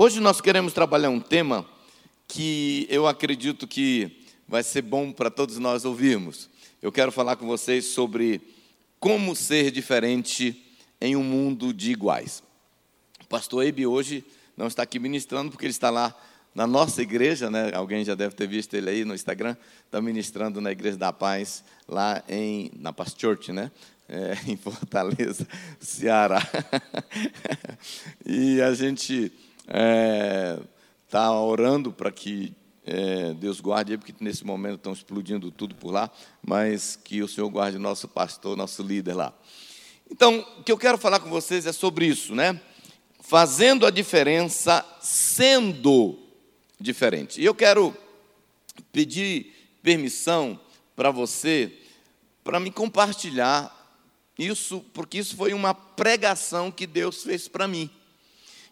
[0.00, 1.66] Hoje nós queremos trabalhar um tema
[2.28, 6.48] que eu acredito que vai ser bom para todos nós ouvirmos.
[6.80, 8.40] Eu quero falar com vocês sobre
[9.00, 10.64] como ser diferente
[11.00, 12.44] em um mundo de iguais.
[13.24, 14.24] O pastor Eibe hoje
[14.56, 16.16] não está aqui ministrando porque ele está lá
[16.54, 17.72] na nossa igreja, né?
[17.74, 21.64] Alguém já deve ter visto ele aí no Instagram, está ministrando na Igreja da Paz,
[21.88, 23.68] lá em, na Paz Church, né?
[24.08, 25.44] É, em Fortaleza,
[25.80, 26.40] Ceará.
[28.24, 29.32] e a gente
[29.68, 30.58] está é,
[31.08, 32.54] tá orando para que
[32.84, 36.10] é, Deus guarde, porque nesse momento estão explodindo tudo por lá,
[36.42, 39.32] mas que o Senhor guarde nosso pastor, nosso líder lá.
[40.10, 42.58] Então, o que eu quero falar com vocês é sobre isso, né?
[43.20, 46.18] Fazendo a diferença, sendo
[46.80, 47.40] diferente.
[47.40, 47.94] E eu quero
[48.90, 50.58] pedir permissão
[50.96, 51.72] para você
[52.42, 53.74] para me compartilhar
[54.38, 57.90] isso, porque isso foi uma pregação que Deus fez para mim.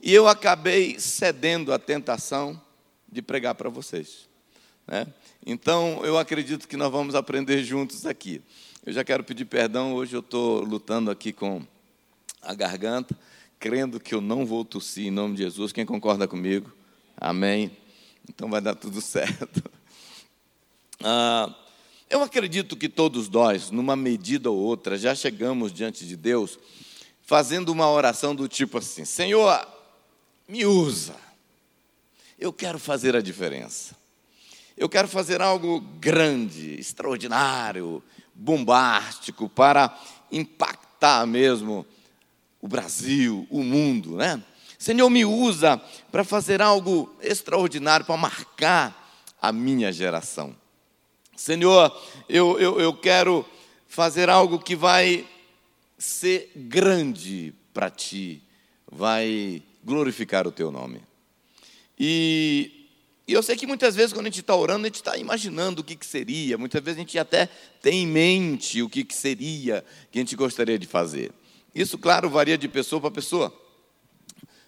[0.07, 2.63] E eu acabei cedendo à tentação
[3.11, 4.29] de pregar para vocês.
[4.87, 5.05] Né?
[5.45, 8.41] Então, eu acredito que nós vamos aprender juntos aqui.
[8.87, 11.61] Eu já quero pedir perdão, hoje eu estou lutando aqui com
[12.41, 13.19] a garganta,
[13.59, 15.73] crendo que eu não vou tossir em nome de Jesus.
[15.73, 16.73] Quem concorda comigo?
[17.17, 17.77] Amém.
[18.29, 19.61] Então vai dar tudo certo.
[21.03, 21.53] Ah,
[22.09, 26.61] eu acredito que todos nós, numa medida ou outra, já chegamos diante de Deus
[27.23, 29.75] fazendo uma oração do tipo assim: Senhor,
[30.49, 31.15] me usa.
[32.39, 33.97] Eu quero fazer a diferença.
[34.77, 38.03] Eu quero fazer algo grande, extraordinário,
[38.35, 39.99] bombástico, para
[40.31, 41.87] impactar mesmo
[42.61, 44.43] o Brasil, o mundo, né?
[44.79, 45.81] Senhor, me usa
[46.13, 49.07] para fazer algo extraordinário, para marcar
[49.41, 50.55] a minha geração.
[51.35, 51.95] Senhor,
[52.29, 53.47] eu, eu, eu quero
[53.87, 55.27] fazer algo que vai
[55.99, 58.43] ser grande para ti,
[58.91, 61.01] vai glorificar o teu nome.
[61.99, 62.91] E,
[63.27, 65.81] e, eu sei que muitas vezes, quando a gente está orando, a gente está imaginando
[65.81, 67.49] o que, que seria, muitas vezes a gente até
[67.81, 71.31] tem em mente o que, que seria que a gente gostaria de fazer.
[71.75, 73.67] Isso, claro, varia de pessoa para pessoa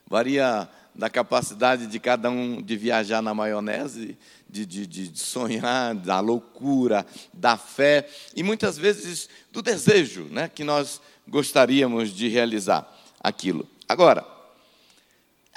[0.08, 6.18] varia da capacidade de cada um de viajar na maionese, de, de, de, sonhar, da
[6.18, 13.68] loucura, da fé e muitas vezes do desejo né, que nós gostaríamos de realizar aquilo.
[13.86, 14.26] Agora,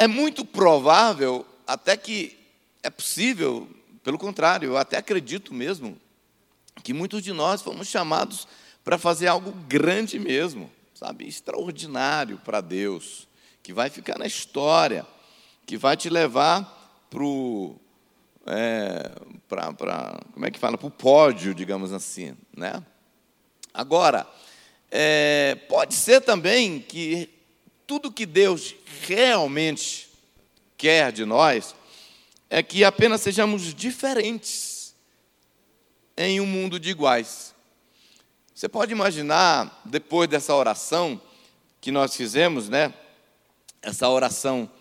[0.01, 2.35] é muito provável, até que
[2.81, 3.69] é possível,
[4.03, 5.95] pelo contrário, eu até acredito mesmo,
[6.83, 8.47] que muitos de nós fomos chamados
[8.83, 13.27] para fazer algo grande mesmo, sabe, extraordinário para Deus
[13.61, 15.05] que vai ficar na história,
[15.67, 17.75] que vai te levar para o.
[18.47, 19.11] É,
[19.47, 20.79] pra, pra, como é que fala?
[20.79, 22.35] Para o pódio, digamos assim.
[22.57, 22.83] Né?
[23.71, 24.25] Agora,
[24.89, 27.29] é, pode ser também que
[27.91, 28.73] tudo que Deus
[29.05, 30.09] realmente
[30.77, 31.75] quer de nós
[32.49, 34.95] é que apenas sejamos diferentes
[36.15, 37.53] em um mundo de iguais.
[38.55, 41.21] Você pode imaginar, depois dessa oração
[41.81, 42.93] que nós fizemos, né?
[43.81, 44.71] essa oração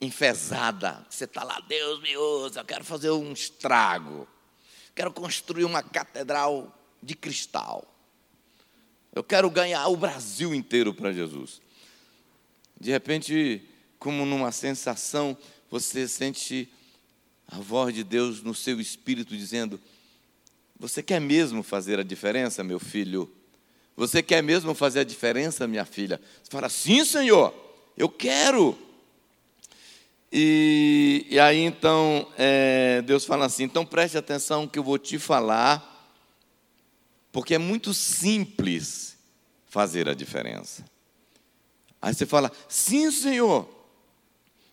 [0.00, 1.04] enfesada.
[1.10, 4.28] Você está lá, Deus me usa, eu quero fazer um estrago.
[4.94, 6.72] Quero construir uma catedral
[7.02, 7.84] de cristal.
[9.12, 11.60] Eu quero ganhar o Brasil inteiro para Jesus.
[12.80, 13.62] De repente,
[13.98, 15.36] como numa sensação,
[15.70, 16.68] você sente
[17.46, 19.80] a voz de Deus no seu espírito dizendo:
[20.78, 23.32] Você quer mesmo fazer a diferença, meu filho?
[23.96, 26.20] Você quer mesmo fazer a diferença, minha filha?
[26.42, 27.54] Você fala: Sim, Senhor.
[27.96, 28.78] Eu quero.
[30.32, 35.18] E, e aí então é, Deus fala assim: então preste atenção que eu vou te
[35.18, 36.10] falar,
[37.30, 39.18] porque é muito simples
[39.68, 40.84] fazer a diferença.
[42.02, 43.68] Aí você fala: sim, Senhor,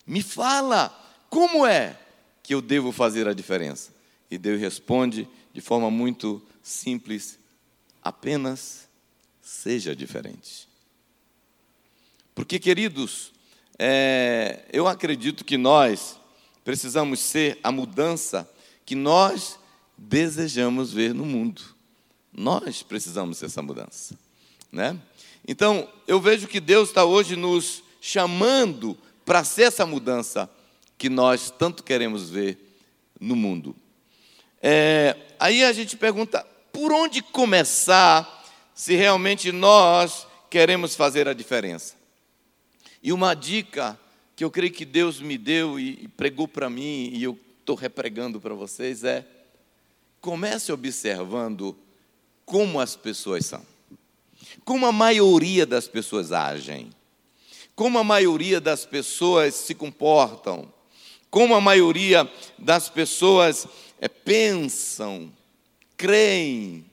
[0.05, 0.89] me fala,
[1.29, 1.95] como é
[2.41, 3.93] que eu devo fazer a diferença?
[4.31, 7.37] E Deus responde de forma muito simples:
[8.01, 8.89] apenas
[9.39, 10.67] seja diferente.
[12.33, 13.31] Porque, queridos,
[13.77, 16.17] é, eu acredito que nós
[16.63, 18.49] precisamos ser a mudança
[18.85, 19.59] que nós
[19.97, 21.61] desejamos ver no mundo.
[22.33, 24.17] Nós precisamos ser essa mudança.
[24.71, 24.99] Né?
[25.51, 30.47] Então, eu vejo que Deus está hoje nos chamando para ser essa mudança
[30.95, 32.55] que nós tanto queremos ver
[33.19, 33.75] no mundo.
[34.61, 41.95] É, aí a gente pergunta: por onde começar se realmente nós queremos fazer a diferença?
[43.01, 43.99] E uma dica
[44.35, 48.39] que eu creio que Deus me deu e pregou para mim, e eu estou repregando
[48.39, 49.25] para vocês, é:
[50.21, 51.75] comece observando
[52.45, 53.65] como as pessoas são,
[54.69, 56.91] como a maioria das pessoas agem,
[57.73, 60.71] como a maioria das pessoas se comportam,
[61.31, 63.67] como a maioria das pessoas
[63.99, 65.33] é, pensam,
[65.97, 66.85] creem,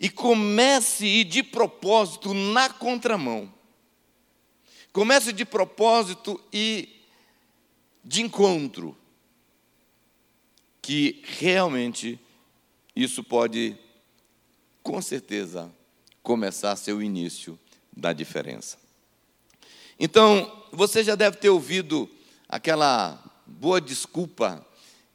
[0.00, 3.52] e comece ir de propósito na contramão.
[4.90, 7.02] Comece de propósito e
[8.02, 8.96] de encontro,
[10.80, 12.18] que realmente
[12.96, 13.76] isso pode,
[14.82, 15.70] com certeza,
[16.24, 17.56] começar o início
[17.94, 18.78] da diferença.
[20.00, 22.10] Então, você já deve ter ouvido
[22.48, 24.66] aquela boa desculpa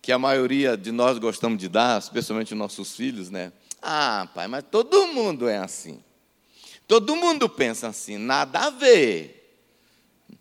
[0.04, 3.52] que a maioria de nós gostamos de dar, especialmente nossos filhos, né?
[3.82, 6.02] Ah, pai, mas todo mundo é assim.
[6.88, 9.60] Todo mundo pensa assim, nada a ver.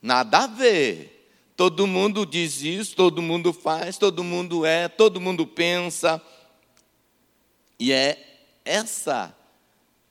[0.03, 1.32] Nada a ver.
[1.56, 6.23] Todo mundo diz isso, todo mundo faz, todo mundo é, todo mundo pensa.
[7.81, 9.35] E é essa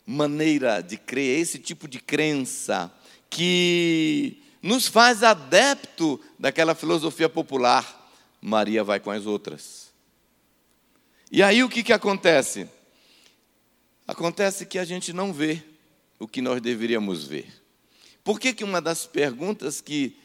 [0.09, 2.89] maneira de crer, esse tipo de crença,
[3.29, 8.09] que nos faz adepto daquela filosofia popular.
[8.41, 9.91] Maria vai com as outras.
[11.29, 12.69] E aí o que, que acontece?
[14.07, 15.61] Acontece que a gente não vê
[16.17, 17.53] o que nós deveríamos ver.
[18.23, 20.17] Por que, que uma das perguntas que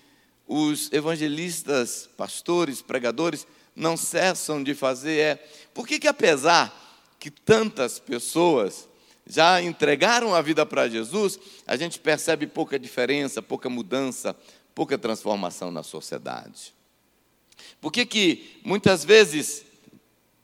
[0.47, 5.35] os evangelistas, pastores, pregadores não cessam de fazer é:
[5.75, 6.79] por que, que apesar
[7.19, 8.89] que tantas pessoas
[9.27, 14.37] já entregaram a vida para Jesus, a gente percebe pouca diferença, pouca mudança,
[14.75, 16.75] pouca transformação na sociedade?
[17.81, 19.65] Por que, que muitas vezes,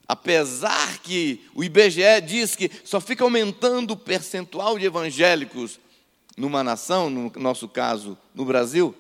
[0.07, 5.79] apesar que o IBGE diz que só fica aumentando o percentual de evangélicos
[6.37, 8.95] numa nação, no nosso caso, no Brasil,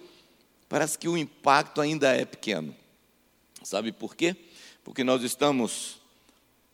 [0.68, 2.74] parece que o impacto ainda é pequeno.
[3.62, 4.34] Sabe por quê?
[4.82, 6.00] Porque nós estamos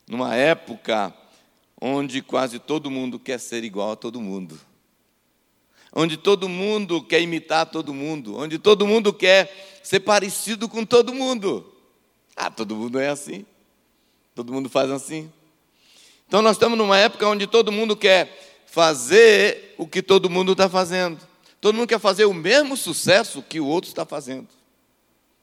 [0.06, 1.14] numa época
[1.86, 4.58] onde quase todo mundo quer ser igual a todo mundo.
[5.92, 11.12] Onde todo mundo quer imitar todo mundo, onde todo mundo quer ser parecido com todo
[11.12, 11.74] mundo.
[12.34, 13.44] Ah, todo mundo é assim.
[14.34, 15.30] Todo mundo faz assim.
[16.26, 20.70] Então nós estamos numa época onde todo mundo quer fazer o que todo mundo está
[20.70, 21.20] fazendo.
[21.60, 24.48] Todo mundo quer fazer o mesmo sucesso que o outro está fazendo.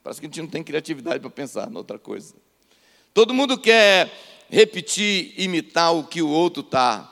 [0.03, 2.33] Parece que a gente não tem criatividade para pensar em outra coisa.
[3.13, 4.11] Todo mundo quer
[4.51, 7.09] repetir, imitar o que o outro está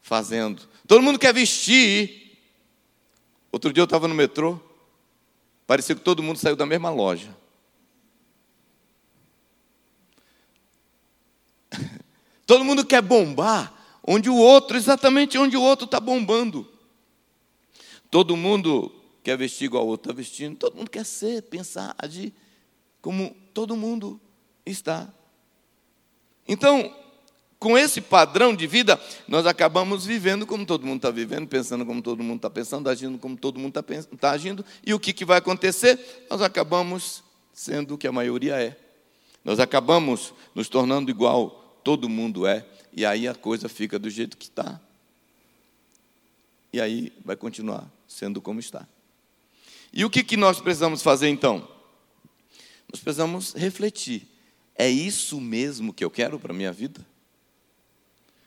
[0.00, 0.62] fazendo.
[0.86, 2.38] Todo mundo quer vestir.
[3.50, 4.60] Outro dia eu estava no metrô,
[5.66, 7.34] parecia que todo mundo saiu da mesma loja.
[12.46, 13.74] Todo mundo quer bombar
[14.06, 16.70] onde o outro, exatamente onde o outro está bombando.
[18.10, 22.32] Todo mundo quer vestir igual o outro está vestindo, todo mundo quer ser, pensar, agir
[23.02, 24.20] como todo mundo
[24.64, 25.12] está.
[26.48, 26.92] Então,
[27.58, 32.00] com esse padrão de vida, nós acabamos vivendo como todo mundo está vivendo, pensando como
[32.00, 35.24] todo mundo está pensando, agindo como todo mundo está tá agindo, e o que, que
[35.24, 36.26] vai acontecer?
[36.30, 37.22] Nós acabamos
[37.52, 38.76] sendo o que a maioria é.
[39.44, 44.36] Nós acabamos nos tornando igual todo mundo é e aí a coisa fica do jeito
[44.36, 44.80] que está.
[46.72, 48.86] E aí vai continuar sendo como está.
[49.92, 51.66] E o que, que nós precisamos fazer então?
[52.92, 54.28] Nós precisamos refletir.
[54.78, 57.04] É isso mesmo que eu quero para a minha vida?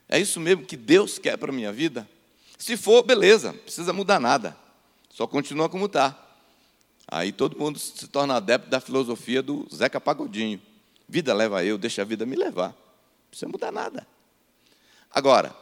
[0.08, 2.10] É isso mesmo que Deus quer para a minha vida?
[2.58, 4.56] Se for, beleza, precisa mudar nada.
[5.10, 6.18] Só continua como está.
[7.06, 10.62] Aí todo mundo se torna adepto da filosofia do Zeca Pagodinho.
[11.08, 12.70] Vida leva eu, deixa a vida me levar.
[12.70, 14.08] Não precisa mudar nada.
[15.10, 15.54] Agora,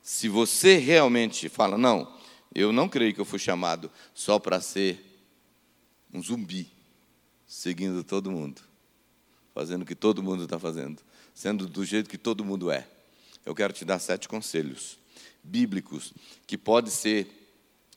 [0.00, 2.16] se você realmente fala, não,
[2.54, 5.20] eu não creio que eu fui chamado só para ser
[6.14, 6.70] um zumbi,
[7.46, 8.62] seguindo todo mundo,
[9.54, 11.02] fazendo o que todo mundo está fazendo,
[11.34, 12.86] sendo do jeito que todo mundo é.
[13.44, 14.98] Eu quero te dar sete conselhos
[15.42, 16.12] bíblicos
[16.46, 17.26] que pode ser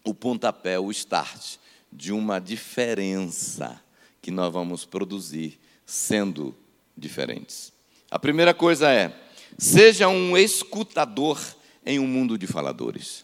[0.03, 1.57] o pontapé, o start
[1.91, 3.81] de uma diferença
[4.21, 6.55] que nós vamos produzir sendo
[6.97, 7.71] diferentes.
[8.09, 9.25] A primeira coisa é
[9.57, 11.39] Seja um escutador
[11.85, 13.23] em um mundo de faladores.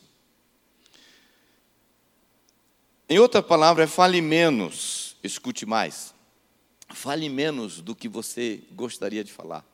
[3.09, 6.13] Em outra palavra, fale menos, escute mais.
[6.93, 9.65] Fale menos do que você gostaria de falar.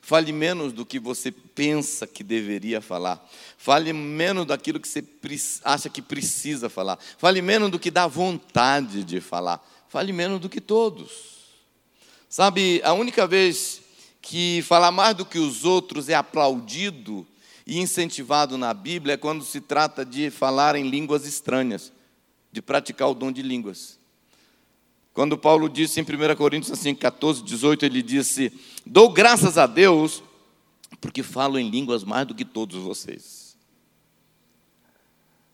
[0.00, 3.26] Fale menos do que você pensa que deveria falar.
[3.56, 5.04] Fale menos daquilo que você
[5.64, 6.98] acha que precisa falar.
[7.18, 9.64] Fale menos do que dá vontade de falar.
[9.88, 11.34] Fale menos do que todos.
[12.28, 13.80] Sabe, a única vez
[14.20, 17.26] que falar mais do que os outros é aplaudido
[17.66, 21.92] e incentivado na Bíblia é quando se trata de falar em línguas estranhas,
[22.50, 23.98] de praticar o dom de línguas.
[25.14, 28.52] Quando Paulo disse em 1 Coríntios assim, 14, 18, ele disse:
[28.84, 30.24] Dou graças a Deus,
[31.00, 33.56] porque falo em línguas mais do que todos vocês.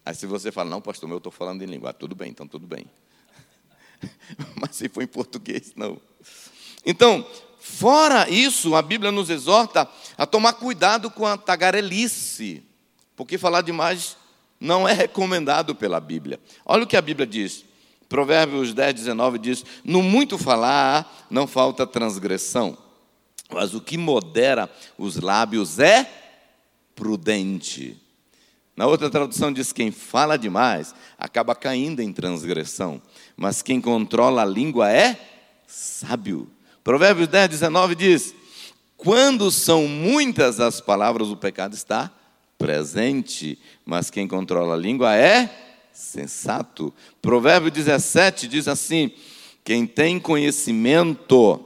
[0.04, 2.48] Aí se você fala, não, pastor, eu estou falando em língua, ah, tudo bem, então
[2.48, 2.86] tudo bem.
[4.58, 6.00] Mas se for em português, não.
[6.84, 7.24] Então,
[7.60, 9.86] fora isso, a Bíblia nos exorta
[10.16, 12.62] a tomar cuidado com a tagarelice,
[13.14, 14.16] porque falar demais
[14.58, 16.40] não é recomendado pela Bíblia.
[16.64, 17.64] Olha o que a Bíblia diz.
[18.10, 22.76] Provérbios 10, 19 diz: No muito falar não falta transgressão,
[23.48, 26.10] mas o que modera os lábios é
[26.94, 27.96] prudente.
[28.76, 33.00] Na outra tradução diz: quem fala demais acaba caindo em transgressão,
[33.36, 35.16] mas quem controla a língua é
[35.68, 36.50] sábio.
[36.82, 38.34] Provérbios 10, 19 diz:
[38.96, 42.10] quando são muitas as palavras, o pecado está
[42.58, 45.69] presente, mas quem controla a língua é
[46.00, 46.92] sensato.
[47.20, 49.12] Provérbio 17 diz assim:
[49.62, 51.64] quem tem conhecimento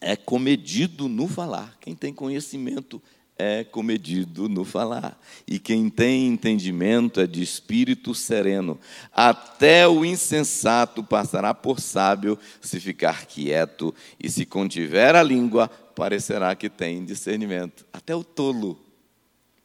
[0.00, 1.76] é comedido no falar.
[1.80, 3.00] Quem tem conhecimento
[3.36, 5.18] é comedido no falar.
[5.46, 8.78] E quem tem entendimento é de espírito sereno.
[9.12, 16.54] Até o insensato passará por sábio se ficar quieto, e se contiver a língua, parecerá
[16.54, 17.86] que tem discernimento.
[17.92, 18.78] Até o tolo.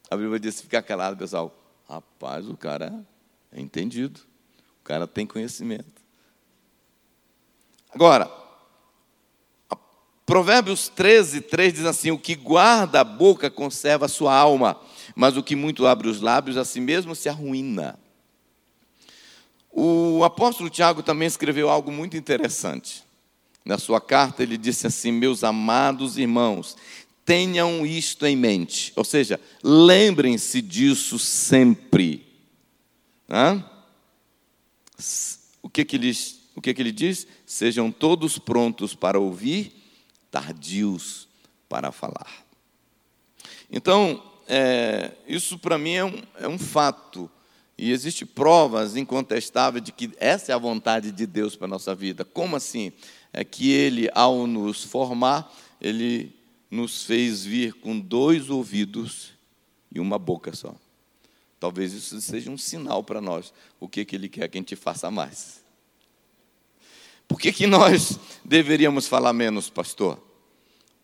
[0.10, 1.62] A Bíblia diz: ficar calado, pessoal.
[1.88, 3.06] Rapaz, o cara
[3.56, 4.20] é entendido.
[4.82, 6.04] O cara tem conhecimento.
[7.90, 8.30] Agora,
[10.26, 14.80] Provérbios 13, 3 diz assim: O que guarda a boca conserva a sua alma,
[15.16, 17.98] mas o que muito abre os lábios a si mesmo se arruína.
[19.72, 23.04] O apóstolo Tiago também escreveu algo muito interessante.
[23.64, 26.76] Na sua carta, ele disse assim: Meus amados irmãos,
[27.24, 32.35] tenham isto em mente, ou seja, lembrem-se disso sempre.
[33.29, 33.63] Hã?
[35.62, 36.12] O, que, que, ele,
[36.55, 37.27] o que, que ele diz?
[37.46, 39.74] Sejam todos prontos para ouvir,
[40.32, 41.27] tardios
[41.67, 42.46] para falar.
[43.70, 47.29] Então, é, isso para mim é um, é um fato.
[47.77, 51.94] E existe provas incontestáveis de que essa é a vontade de Deus para a nossa
[51.94, 52.24] vida.
[52.24, 52.94] Como assim?
[53.34, 56.34] É que Ele, ao nos formar, Ele
[56.72, 59.34] nos fez vir com dois ouvidos
[59.91, 60.74] e uma boca só.
[61.60, 63.54] Talvez isso seja um sinal para nós.
[63.80, 65.64] O que, que Ele quer que a gente faça mais?
[67.28, 70.22] Por que, que nós deveríamos falar menos, pastor?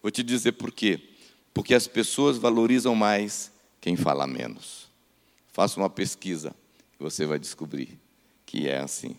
[0.02, 1.00] Vou te dizer por quê.
[1.54, 4.90] Porque as pessoas valorizam mais quem fala menos.
[5.52, 6.56] Faça uma pesquisa
[7.00, 8.00] e você vai descobrir
[8.46, 9.16] que é assim.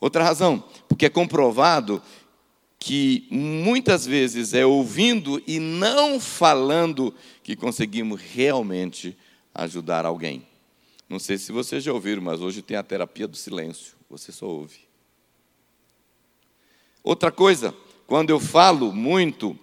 [0.00, 2.02] Outra razão, porque é comprovado
[2.78, 9.16] que muitas vezes é ouvindo e não falando que conseguimos realmente
[9.54, 10.46] ajudar alguém.
[11.08, 13.96] Não sei se vocês já ouviram, mas hoje tem a terapia do silêncio.
[14.08, 14.78] Você só ouve.
[17.02, 17.74] Outra coisa,
[18.06, 19.58] quando eu falo muito,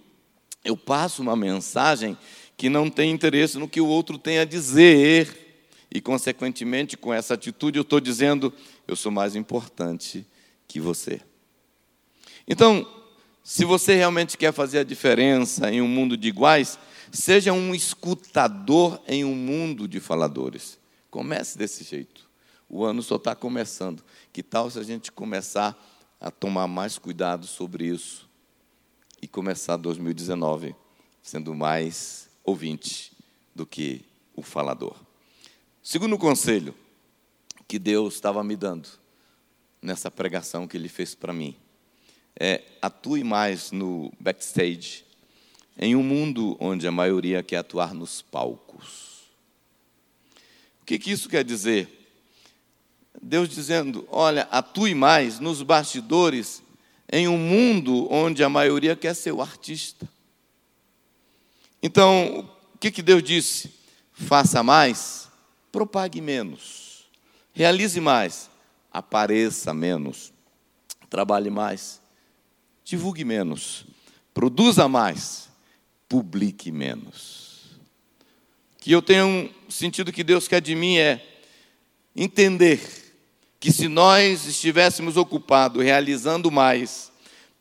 [0.63, 2.17] eu passo uma mensagem
[2.57, 5.65] que não tem interesse no que o outro tem a dizer.
[5.89, 8.53] E, consequentemente, com essa atitude, eu estou dizendo:
[8.87, 10.25] eu sou mais importante
[10.67, 11.21] que você.
[12.47, 12.85] Então,
[13.43, 16.77] se você realmente quer fazer a diferença em um mundo de iguais,
[17.11, 20.77] Seja um escutador em um mundo de faladores.
[21.09, 22.29] Comece desse jeito.
[22.69, 24.03] O ano só está começando.
[24.33, 25.77] Que tal se a gente começar
[26.19, 28.27] a tomar mais cuidado sobre isso
[29.21, 30.75] e começar 2019
[31.21, 33.11] sendo mais ouvinte
[33.55, 34.03] do que
[34.35, 34.95] o falador?
[35.81, 36.75] Segundo conselho
[37.67, 38.89] que Deus estava me dando
[39.81, 41.55] nessa pregação que Ele fez para mim
[42.39, 45.06] é atue mais no backstage
[45.77, 49.27] em um mundo onde a maioria quer atuar nos palcos.
[50.81, 51.87] O que, que isso quer dizer?
[53.21, 56.63] Deus dizendo: olha, atue mais nos bastidores,
[57.11, 60.09] em um mundo onde a maioria quer ser o artista.
[61.81, 63.71] Então, o que, que Deus disse?
[64.13, 65.29] Faça mais,
[65.71, 67.07] propague menos,
[67.53, 68.49] realize mais,
[68.91, 70.33] apareça menos,
[71.07, 72.01] trabalhe mais,
[72.83, 73.85] divulgue menos,
[74.33, 75.47] produza mais
[76.07, 77.77] publique menos.
[78.79, 81.21] Que eu tenho sentido que Deus quer de mim é
[82.15, 82.79] entender
[83.59, 87.11] que se nós estivéssemos ocupados realizando mais,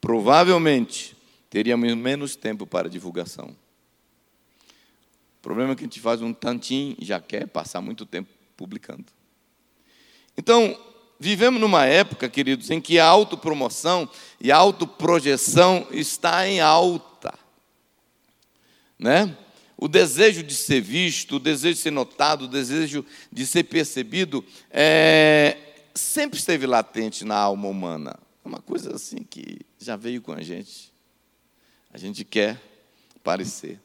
[0.01, 1.17] provavelmente
[1.51, 3.57] teríamos menos tempo para divulgação.
[5.39, 8.29] O problema é que a gente faz um tantinho e já quer passar muito tempo
[8.57, 9.07] publicando.
[10.37, 10.79] Então,
[11.19, 14.09] vivemos numa época, queridos, em que a autopromoção
[14.41, 17.06] e a autoprojeção está em alta
[18.99, 19.37] né?
[19.77, 24.45] O desejo de ser visto, o desejo de ser notado, o desejo de ser percebido,
[24.71, 25.57] é,
[25.95, 28.19] sempre esteve latente na alma humana.
[28.45, 30.93] É uma coisa assim que já veio com a gente.
[31.93, 32.61] A gente quer
[33.23, 33.81] parecer.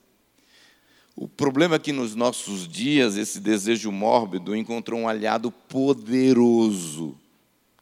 [1.16, 7.20] O problema é que nos nossos dias esse desejo mórbido encontrou um aliado poderoso,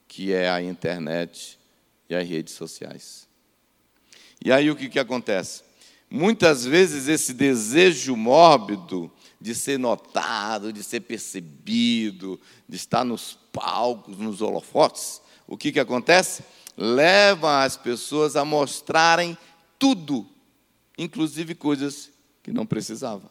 [0.08, 1.58] que é a internet
[2.08, 3.28] e as redes sociais.
[4.44, 5.62] E aí o que, que acontece?
[6.10, 14.18] Muitas vezes esse desejo mórbido de ser notado, de ser percebido, de estar nos palcos,
[14.18, 16.42] nos holofotes, o que, que acontece?
[16.76, 19.38] Leva as pessoas a mostrarem
[19.78, 20.26] tudo,
[20.98, 22.10] inclusive coisas
[22.42, 23.30] que não precisavam,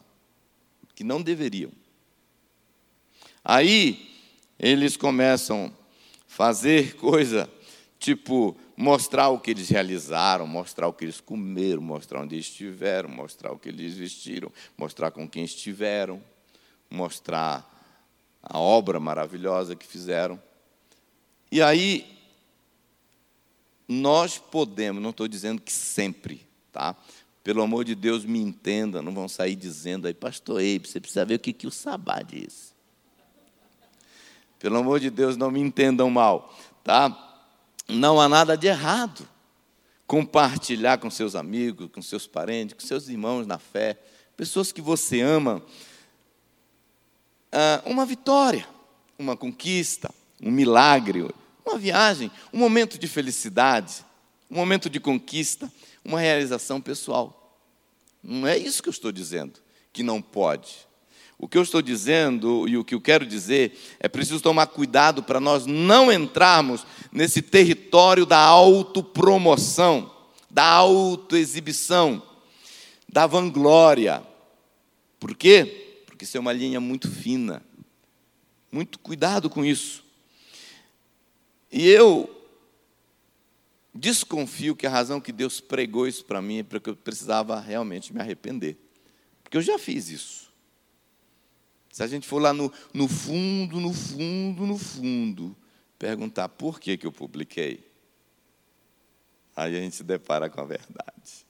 [0.94, 1.70] que não deveriam.
[3.44, 4.10] Aí
[4.58, 5.70] eles começam a
[6.26, 7.48] fazer coisa
[7.98, 13.52] tipo mostrar o que eles realizaram, mostrar o que eles comeram, mostrar onde estiveram, mostrar
[13.52, 16.22] o que eles vestiram, mostrar com quem estiveram,
[16.88, 17.68] mostrar
[18.42, 20.42] a obra maravilhosa que fizeram.
[21.52, 22.18] E aí
[23.86, 26.96] nós podemos, não estou dizendo que sempre, tá?
[27.44, 31.26] Pelo amor de Deus, me entenda, não vão sair dizendo aí, pastor Eibe, você precisa
[31.26, 32.74] ver o que, que o Sabá diz.
[34.58, 37.26] Pelo amor de Deus, não me entendam mal, tá?
[37.88, 39.28] Não há nada de errado
[40.10, 43.96] compartilhar com seus amigos, com seus parentes, com seus irmãos na fé,
[44.36, 45.62] pessoas que você ama,
[47.52, 48.66] ah, uma vitória,
[49.16, 51.32] uma conquista, um milagre,
[51.64, 54.04] uma viagem, um momento de felicidade,
[54.50, 55.72] um momento de conquista,
[56.04, 57.56] uma realização pessoal.
[58.20, 59.60] Não é isso que eu estou dizendo,
[59.92, 60.88] que não pode.
[61.42, 65.22] O que eu estou dizendo e o que eu quero dizer é preciso tomar cuidado
[65.22, 70.14] para nós não entrarmos nesse território da autopromoção,
[70.50, 72.22] da autoexibição,
[73.08, 74.22] da vanglória.
[75.18, 76.02] Por quê?
[76.04, 77.62] Porque isso é uma linha muito fina.
[78.70, 80.04] Muito cuidado com isso.
[81.72, 82.28] E eu
[83.94, 88.12] desconfio que a razão que Deus pregou isso para mim é porque eu precisava realmente
[88.12, 88.76] me arrepender.
[89.42, 90.49] Porque eu já fiz isso.
[91.90, 95.56] Se a gente for lá no, no fundo, no fundo, no fundo,
[95.98, 97.84] perguntar por que, que eu publiquei,
[99.56, 101.46] aí a gente se depara com a verdade.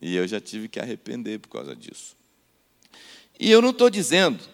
[0.00, 2.16] E eu já tive que arrepender por causa disso.
[3.40, 4.44] E eu não estou dizendo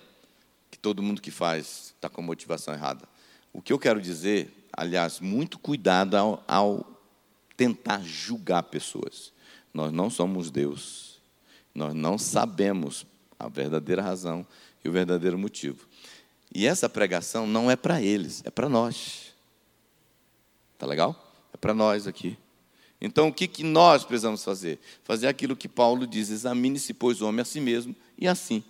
[0.70, 3.06] que todo mundo que faz está com motivação errada.
[3.52, 7.00] O que eu quero dizer, aliás, muito cuidado ao, ao
[7.56, 9.32] tentar julgar pessoas.
[9.72, 11.20] Nós não somos Deus.
[11.74, 13.04] Nós não sabemos
[13.38, 14.46] a verdadeira razão
[14.84, 15.88] e o verdadeiro motivo.
[16.54, 19.34] E essa pregação não é para eles, é para nós.
[20.78, 21.32] Tá legal?
[21.52, 22.36] É para nós aqui.
[23.00, 24.78] Então, o que, que nós precisamos fazer?
[25.02, 28.62] Fazer aquilo que Paulo diz: examine-se, pois, o homem a si mesmo, e assim.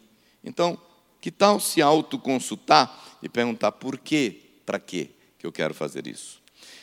[0.43, 0.79] Então,
[1.21, 6.43] que tal se autoconsultar e perguntar por quê, para quê que eu quero fazer isso?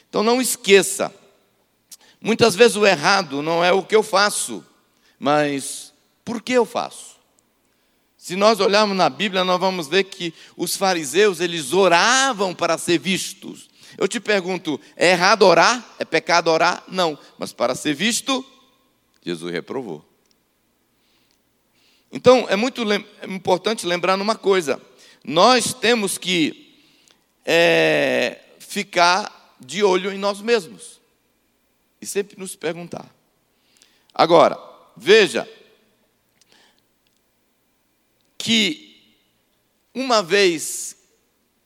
[0.09, 1.13] Então, não esqueça,
[2.19, 4.65] muitas vezes o errado não é o que eu faço,
[5.17, 5.93] mas
[6.25, 7.20] por que eu faço?
[8.21, 12.99] Se nós olharmos na Bíblia, nós vamos ver que os fariseus, eles oravam para ser
[12.99, 13.67] vistos.
[13.97, 15.83] Eu te pergunto, é errado orar?
[15.97, 16.83] É pecado orar?
[16.87, 17.17] Não.
[17.39, 18.45] Mas para ser visto,
[19.25, 20.05] Jesus reprovou.
[22.11, 24.79] Então, é muito é importante lembrar numa coisa:
[25.23, 26.77] nós temos que
[27.43, 31.01] é, ficar de olho em nós mesmos
[31.99, 33.09] e sempre nos perguntar.
[34.13, 34.59] Agora,
[34.95, 35.49] veja,
[38.41, 38.99] que
[39.93, 40.97] uma vez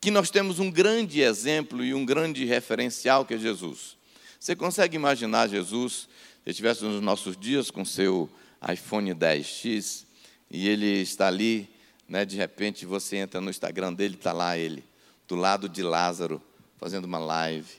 [0.01, 3.97] que nós temos um grande exemplo e um grande referencial que é Jesus.
[4.39, 6.07] Você consegue imaginar Jesus,
[6.43, 8.29] se estivesse nos nossos dias com seu
[8.71, 10.05] iPhone 10X
[10.51, 11.69] e ele está ali,
[12.07, 14.83] né, de repente você entra no Instagram dele, está lá ele,
[15.27, 16.41] do lado de Lázaro,
[16.77, 17.71] fazendo uma live,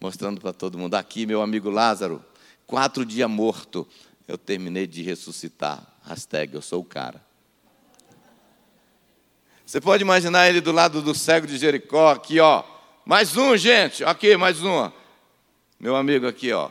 [0.00, 2.24] mostrando para todo mundo: aqui, meu amigo Lázaro,
[2.66, 3.86] quatro dias morto,
[4.26, 5.99] eu terminei de ressuscitar.
[6.02, 7.22] Hashtag, eu sou o cara.
[9.64, 12.64] Você pode imaginar ele do lado do cego de Jericó, aqui, ó.
[13.04, 14.02] Mais um, gente.
[14.04, 14.90] Aqui, mais um.
[15.78, 16.70] Meu amigo aqui, ó.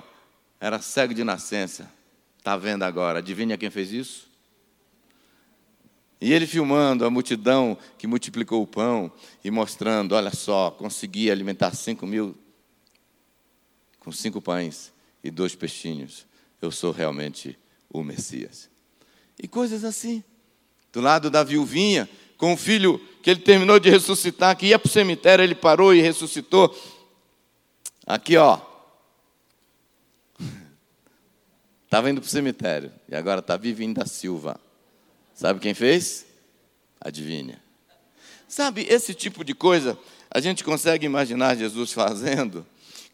[0.60, 1.90] Era cego de nascença.
[2.38, 3.20] Está vendo agora.
[3.20, 4.28] Adivinha quem fez isso?
[6.20, 9.10] E ele filmando a multidão que multiplicou o pão
[9.46, 12.38] e mostrando: olha só, consegui alimentar cinco mil
[14.00, 14.92] com cinco pães
[15.24, 16.28] e dois peixinhos.
[16.62, 17.58] Eu sou realmente
[17.90, 18.70] o Messias
[19.42, 20.24] e coisas assim.
[20.92, 24.88] Do lado da viuvinha, com o filho que ele terminou de ressuscitar, que ia para
[24.88, 26.76] o cemitério, ele parou e ressuscitou.
[28.06, 28.60] Aqui, ó.
[31.86, 34.60] Estava indo para o cemitério e agora está vivinho da Silva.
[35.34, 36.26] Sabe quem fez?
[37.00, 37.62] Adivinha.
[38.48, 39.98] Sabe, esse tipo de coisa
[40.32, 42.66] a gente consegue imaginar Jesus fazendo?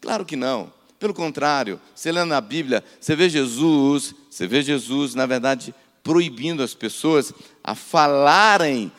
[0.02, 0.72] Claro que não.
[1.00, 5.74] Pelo contrário, você lê na Bíblia, você vê Jesus, você vê Jesus, na verdade,
[6.06, 8.92] proibindo as pessoas a falarem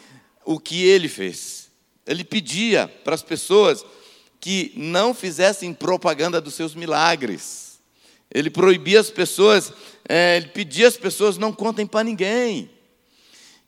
[0.45, 1.71] o que ele fez.
[2.05, 3.87] Ele pedia para as pessoas
[4.41, 7.79] que não fizessem propaganda dos seus milagres.
[8.29, 9.73] Ele proibia as pessoas,
[10.09, 12.69] é, ele pedia às pessoas não contem para ninguém.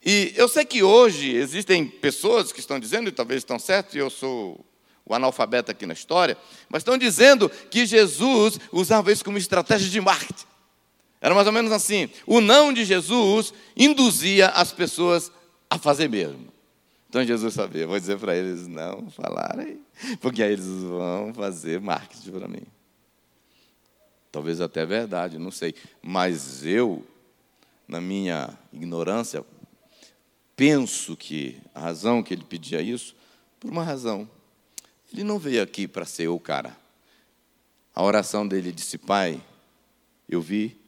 [0.05, 3.99] E eu sei que hoje existem pessoas que estão dizendo, e talvez estão certos, e
[3.99, 4.67] eu sou
[5.07, 6.37] o analfabeto aqui na história,
[6.69, 10.58] mas estão dizendo que Jesus usava isso como estratégia de marketing.
[11.21, 15.33] Era mais ou menos assim: o não de Jesus induzia as pessoas
[15.69, 16.53] a fazer mesmo.
[17.09, 19.81] Então Jesus sabia, vou dizer para eles não falarem,
[20.21, 22.63] porque aí eles vão fazer marketing para mim.
[24.31, 25.75] Talvez até verdade, não sei.
[26.03, 27.05] Mas eu,
[27.87, 29.43] na minha ignorância,
[30.55, 33.17] penso que a razão que ele pedia isso,
[33.59, 34.29] por uma razão.
[35.11, 36.77] Ele não veio aqui para ser o cara.
[37.95, 39.41] A oração dele disse: Pai,
[40.29, 40.79] eu vi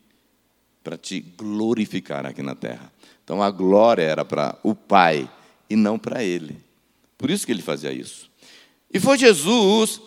[0.82, 2.92] para te glorificar aqui na terra.
[3.24, 5.30] Então a glória era para o Pai
[5.68, 6.58] e não para ele.
[7.16, 8.30] Por isso que ele fazia isso.
[8.92, 10.00] E foi Jesus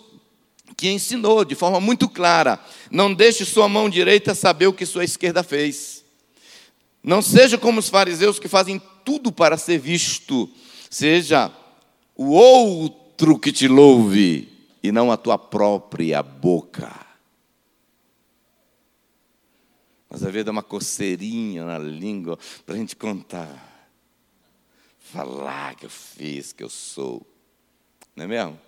[0.75, 2.59] que ensinou de forma muito clara:
[2.91, 6.03] não deixe sua mão direita saber o que sua esquerda fez.
[7.03, 10.49] Não seja como os fariseus que fazem tudo para ser visto,
[10.89, 11.51] seja
[12.15, 14.49] o outro que te louve
[14.81, 17.12] e não a tua própria boca.
[20.13, 23.89] Mas às vezes dá uma coceirinha na língua para a gente contar.
[24.99, 27.25] Falar que eu fiz, que eu sou.
[28.15, 28.61] Não é mesmo?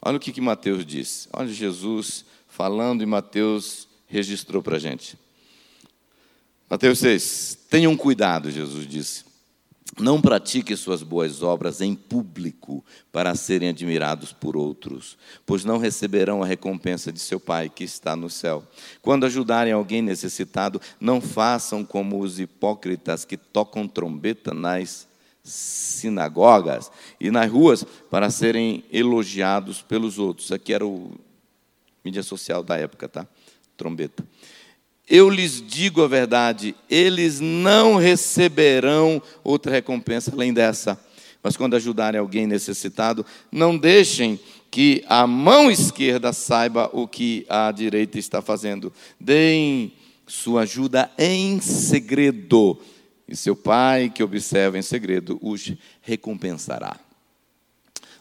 [0.00, 1.28] Olha o que, que Mateus disse.
[1.30, 5.18] Olha Jesus falando e Mateus registrou para a gente.
[6.70, 7.66] Mateus 6.
[7.68, 9.27] Tenham cuidado, Jesus disse.
[10.00, 16.40] Não pratique suas boas obras em público para serem admirados por outros, pois não receberão
[16.40, 18.64] a recompensa de seu Pai que está no céu.
[19.02, 25.08] Quando ajudarem alguém necessitado, não façam como os hipócritas que tocam trombeta nas
[25.42, 30.52] sinagogas e nas ruas para serem elogiados pelos outros.
[30.52, 31.10] Aqui era o
[32.04, 33.26] mídia social da época, tá?
[33.76, 34.24] Trombeta.
[35.08, 41.00] Eu lhes digo a verdade, eles não receberão outra recompensa além dessa.
[41.42, 44.38] Mas quando ajudarem alguém necessitado, não deixem
[44.70, 48.92] que a mão esquerda saiba o que a direita está fazendo.
[49.18, 49.92] Deem
[50.26, 52.78] sua ajuda em segredo,
[53.26, 57.07] e seu pai, que observa em segredo, os recompensará.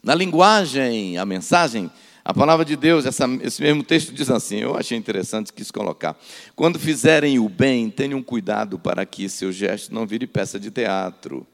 [0.08, 1.92] Na linguagem, a mensagem
[2.24, 6.18] a palavra de Deus, essa, esse mesmo texto diz assim, eu achei interessante, quis colocar.
[6.56, 11.46] Quando fizerem o bem, tenham cuidado para que seu gesto não vire peça de teatro.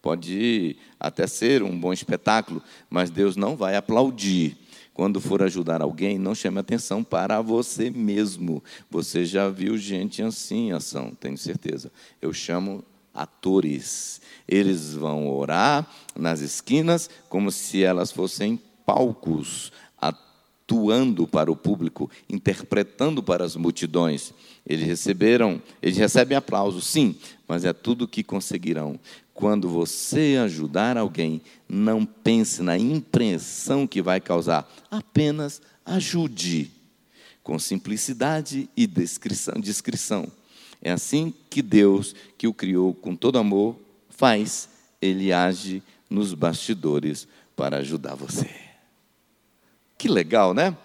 [0.00, 4.56] Pode até ser um bom espetáculo, mas Deus não vai aplaudir.
[4.94, 8.62] Quando for ajudar alguém, não chame atenção para você mesmo.
[8.88, 11.90] Você já viu gente assim em ação, tenho certeza.
[12.22, 12.84] Eu chamo
[13.16, 14.20] atores.
[14.46, 23.22] Eles vão orar nas esquinas como se elas fossem palcos atuando para o público, interpretando
[23.22, 24.32] para as multidões.
[24.66, 27.16] Eles receberam, eles recebem aplauso, sim,
[27.48, 28.98] mas é tudo o que conseguirão.
[29.32, 36.70] Quando você ajudar alguém, não pense na impressão que vai causar, apenas ajude
[37.42, 40.26] com simplicidade e descrição.
[40.86, 43.76] É assim que Deus, que o criou com todo amor,
[44.08, 44.68] faz.
[45.02, 48.48] Ele age nos bastidores para ajudar você.
[49.98, 50.76] Que legal, né?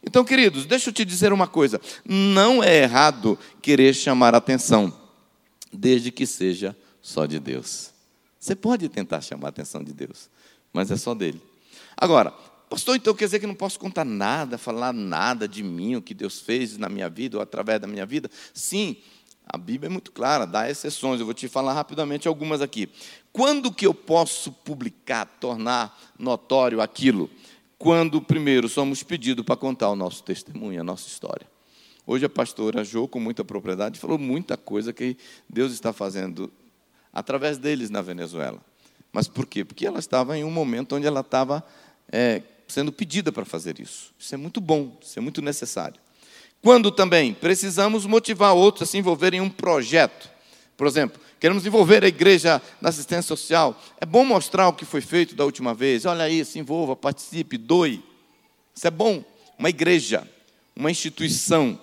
[0.00, 4.96] Então, queridos, deixa eu te dizer uma coisa: não é errado querer chamar a atenção,
[5.72, 7.90] desde que seja só de Deus.
[8.38, 10.30] Você pode tentar chamar a atenção de Deus,
[10.72, 11.42] mas é só dele.
[11.96, 12.30] Agora,
[12.70, 16.14] pastor, então quer dizer que não posso contar nada, falar nada de mim, o que
[16.14, 18.30] Deus fez na minha vida ou através da minha vida?
[18.54, 18.96] Sim,
[19.48, 21.20] a Bíblia é muito clara, dá exceções.
[21.20, 22.88] Eu vou te falar rapidamente algumas aqui.
[23.32, 27.30] Quando que eu posso publicar, tornar notório aquilo?
[27.78, 31.46] quando, primeiro, somos pedidos para contar o nosso testemunho, a nossa história.
[32.04, 35.16] Hoje a pastora Jo, com muita propriedade, falou muita coisa que
[35.48, 36.50] Deus está fazendo
[37.12, 38.60] através deles na Venezuela.
[39.12, 39.64] Mas por quê?
[39.64, 41.64] Porque ela estava em um momento onde ela estava
[42.10, 44.12] é, sendo pedida para fazer isso.
[44.18, 46.00] Isso é muito bom, isso é muito necessário.
[46.62, 50.28] Quando também precisamos motivar outros a se envolverem em um projeto.
[50.76, 53.80] Por exemplo, queremos envolver a igreja na assistência social.
[54.00, 56.04] É bom mostrar o que foi feito da última vez.
[56.04, 58.02] Olha aí, se envolva, participe, doe.
[58.74, 59.24] Isso é bom.
[59.58, 60.28] Uma igreja,
[60.74, 61.78] uma instituição.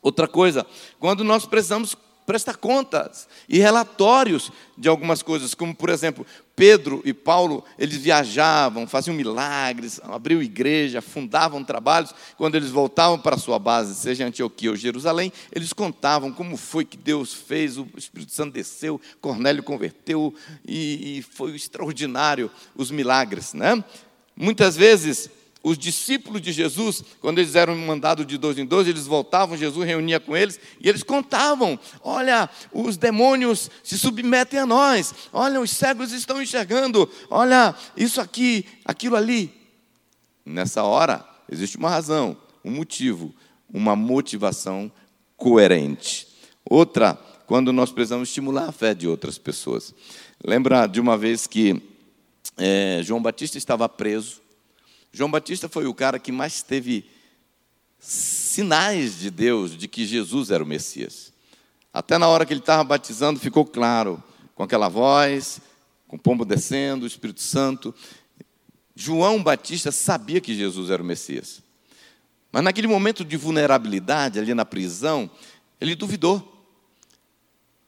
[0.00, 0.66] Outra coisa,
[0.98, 7.12] quando nós precisamos prestar contas e relatórios de algumas coisas, como por exemplo, Pedro e
[7.12, 12.14] Paulo, eles viajavam, faziam milagres, abriam igreja, fundavam trabalhos.
[12.38, 16.86] Quando eles voltavam para a sua base, seja Antioquia ou Jerusalém, eles contavam como foi
[16.86, 20.34] que Deus fez, o Espírito Santo desceu, Cornélio converteu
[20.66, 23.84] e, e foi extraordinário os milagres, né?
[24.34, 25.30] Muitas vezes
[25.66, 29.84] os discípulos de Jesus, quando eles eram mandados de dois em dois, eles voltavam, Jesus
[29.84, 35.72] reunia com eles e eles contavam: olha, os demônios se submetem a nós, olha, os
[35.72, 39.52] cegos estão enxergando, olha, isso aqui, aquilo ali.
[40.44, 43.34] Nessa hora, existe uma razão, um motivo,
[43.68, 44.88] uma motivação
[45.36, 46.28] coerente.
[46.64, 49.92] Outra, quando nós precisamos estimular a fé de outras pessoas.
[50.44, 51.82] Lembra de uma vez que
[52.56, 54.45] é, João Batista estava preso.
[55.16, 57.06] João Batista foi o cara que mais teve
[57.98, 61.32] sinais de Deus de que Jesus era o Messias.
[61.90, 64.22] Até na hora que ele estava batizando, ficou claro,
[64.54, 65.58] com aquela voz,
[66.06, 67.94] com o pombo descendo, o Espírito Santo.
[68.94, 71.62] João Batista sabia que Jesus era o Messias.
[72.52, 75.30] Mas naquele momento de vulnerabilidade, ali na prisão,
[75.80, 76.68] ele duvidou.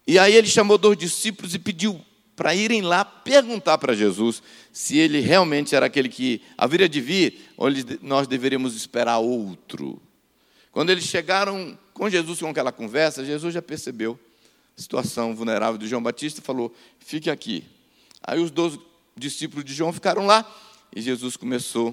[0.06, 2.02] E aí ele chamou dois discípulos e pediu
[2.38, 4.40] para irem lá perguntar para Jesus
[4.72, 7.68] se ele realmente era aquele que haveria de vir, ou
[8.00, 10.00] nós deveríamos esperar outro.
[10.70, 14.16] Quando eles chegaram com Jesus com aquela conversa, Jesus já percebeu
[14.76, 17.64] a situação vulnerável de João Batista e falou: fique aqui.
[18.22, 18.78] Aí os dois
[19.16, 20.48] discípulos de João ficaram lá
[20.94, 21.92] e Jesus começou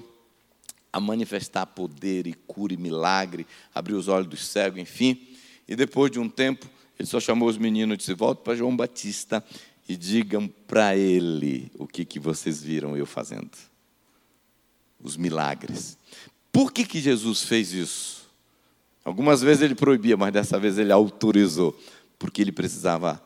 [0.92, 5.26] a manifestar poder e cura e milagre, abriu os olhos dos cegos, enfim.
[5.66, 8.76] E depois de um tempo, ele só chamou os meninos e disse: Volta para João
[8.76, 9.44] Batista
[9.88, 13.50] e digam para ele o que, que vocês viram eu fazendo.
[15.00, 15.96] Os milagres.
[16.50, 18.26] Por que, que Jesus fez isso?
[19.04, 21.78] Algumas vezes ele proibia, mas dessa vez ele autorizou,
[22.18, 23.22] porque ele precisava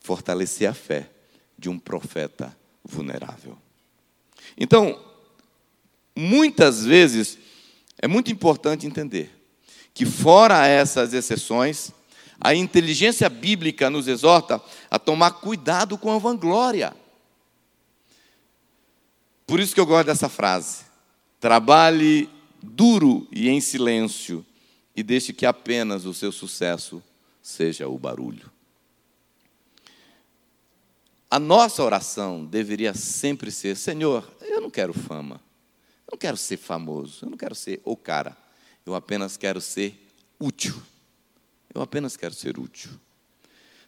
[0.00, 1.08] fortalecer a fé
[1.56, 3.56] de um profeta vulnerável.
[4.56, 4.98] Então,
[6.16, 7.38] muitas vezes,
[7.98, 9.30] é muito importante entender
[9.92, 11.92] que, fora essas exceções,
[12.40, 16.94] a inteligência bíblica nos exorta a tomar cuidado com a vanglória.
[19.46, 20.84] Por isso que eu gosto dessa frase.
[21.38, 22.28] Trabalhe
[22.62, 24.44] duro e em silêncio,
[24.94, 27.02] e deixe que apenas o seu sucesso
[27.42, 28.50] seja o barulho.
[31.30, 35.40] A nossa oração deveria sempre ser: Senhor, eu não quero fama,
[36.06, 38.36] eu não quero ser famoso, eu não quero ser o cara,
[38.84, 40.80] eu apenas quero ser útil.
[41.74, 42.90] Eu apenas quero ser útil.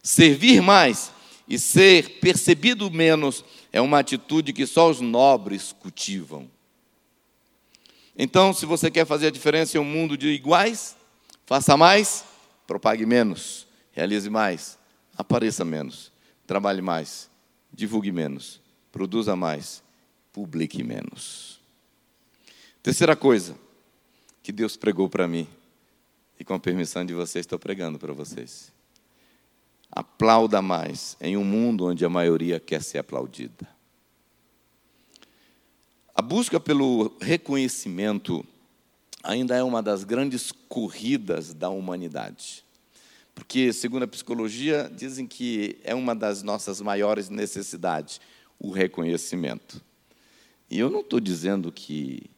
[0.03, 1.13] Servir mais
[1.49, 6.49] e ser percebido menos é uma atitude que só os nobres cultivam.
[8.17, 10.97] Então, se você quer fazer a diferença em um mundo de iguais,
[11.47, 12.25] faça mais,
[12.67, 14.79] propague menos, realize mais,
[15.17, 16.13] apareça menos,
[16.47, 17.31] trabalhe mais,
[17.73, 19.83] divulgue menos, produza mais,
[20.33, 21.61] publique menos.
[22.83, 23.57] Terceira coisa
[24.43, 25.49] que Deus pregou para mim
[26.39, 28.73] e com a permissão de vocês, estou pregando para vocês.
[29.91, 33.69] Aplauda mais em um mundo onde a maioria quer ser aplaudida.
[36.15, 38.45] A busca pelo reconhecimento
[39.23, 42.65] ainda é uma das grandes corridas da humanidade.
[43.35, 48.21] Porque, segundo a psicologia, dizem que é uma das nossas maiores necessidades,
[48.59, 49.83] o reconhecimento.
[50.71, 52.31] E eu não estou dizendo que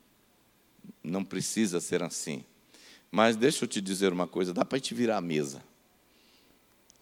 [1.03, 2.45] não precisa ser assim.
[3.15, 5.63] Mas deixa eu te dizer uma coisa: dá para te virar a mesa.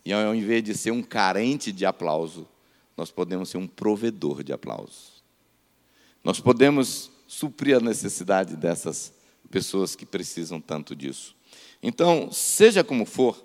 [0.04, 2.46] E ao invés de ser um carente de aplauso,
[2.94, 5.22] nós podemos ser um provedor de aplausos.
[6.22, 9.14] Nós podemos suprir a necessidade dessas
[9.50, 11.34] pessoas que precisam tanto disso.
[11.82, 13.42] Então, seja como for,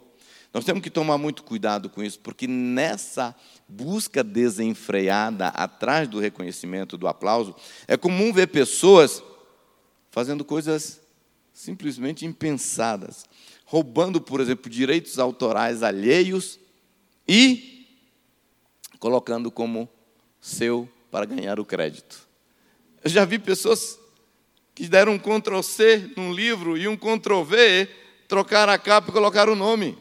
[0.54, 3.34] nós temos que tomar muito cuidado com isso, porque nessa
[3.66, 7.56] busca desenfreada atrás do reconhecimento, do aplauso,
[7.88, 9.24] é comum ver pessoas
[10.12, 11.07] fazendo coisas
[11.58, 13.26] simplesmente impensadas,
[13.66, 16.60] roubando, por exemplo, direitos autorais alheios
[17.28, 17.98] e
[19.00, 19.90] colocando como
[20.40, 22.28] seu para ganhar o crédito.
[23.04, 23.98] Eu já vi pessoas
[24.76, 27.90] que deram um Ctrl C num livro e um Ctrl V,
[28.28, 29.98] trocaram a capa e colocaram o nome.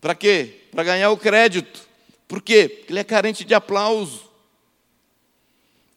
[0.00, 0.62] Para quê?
[0.72, 1.86] Para ganhar o crédito.
[2.26, 2.68] Por quê?
[2.68, 4.28] Porque ele é carente de aplauso.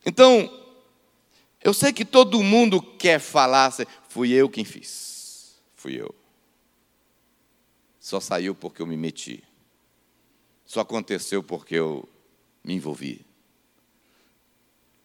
[0.06, 0.61] Então,
[1.64, 3.72] eu sei que todo mundo quer falar,
[4.10, 5.62] fui eu quem fiz.
[5.76, 6.14] Fui eu.
[8.00, 9.44] Só saiu porque eu me meti.
[10.66, 12.08] Só aconteceu porque eu
[12.64, 13.26] me envolvi.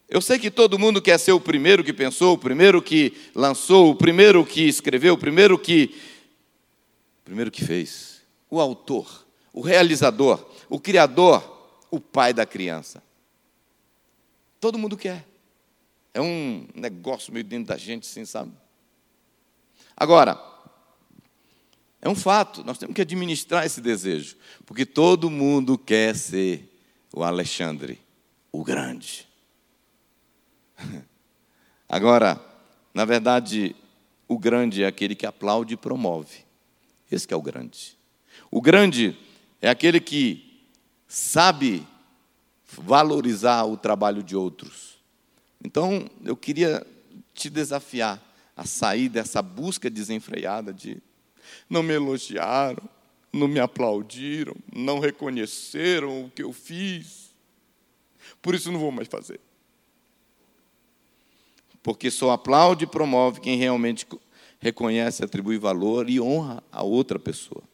[0.09, 3.91] Eu sei que todo mundo quer ser o primeiro que pensou, o primeiro que lançou,
[3.91, 5.95] o primeiro que escreveu, o primeiro que
[7.21, 8.23] o primeiro que fez.
[8.49, 11.43] O autor, o realizador, o criador,
[11.91, 13.03] o pai da criança.
[14.61, 15.27] Todo mundo quer.
[16.17, 18.51] É um negócio meio dentro da gente, assim, sabe?
[19.95, 20.43] Agora,
[22.01, 26.75] é um fato, nós temos que administrar esse desejo, porque todo mundo quer ser
[27.13, 28.01] o Alexandre,
[28.51, 29.29] o grande.
[31.87, 32.41] Agora,
[32.95, 33.77] na verdade,
[34.27, 36.47] o grande é aquele que aplaude e promove.
[37.13, 37.95] Esse é o grande.
[38.51, 39.15] O grande
[39.61, 40.65] é aquele que
[41.07, 41.87] sabe
[42.67, 44.96] valorizar o trabalho de outros.
[45.67, 46.87] Então, eu queria
[47.35, 48.23] te desafiar
[48.57, 51.03] a sair dessa busca desenfreada de
[51.69, 52.89] não me elogiaram,
[53.33, 57.35] não me aplaudiram, não reconheceram o que eu fiz.
[58.41, 59.41] Por isso não vou mais fazer.
[61.83, 64.07] Porque só aplaude e promove quem realmente
[64.61, 67.65] reconhece, atribui valor e honra a outra pessoa.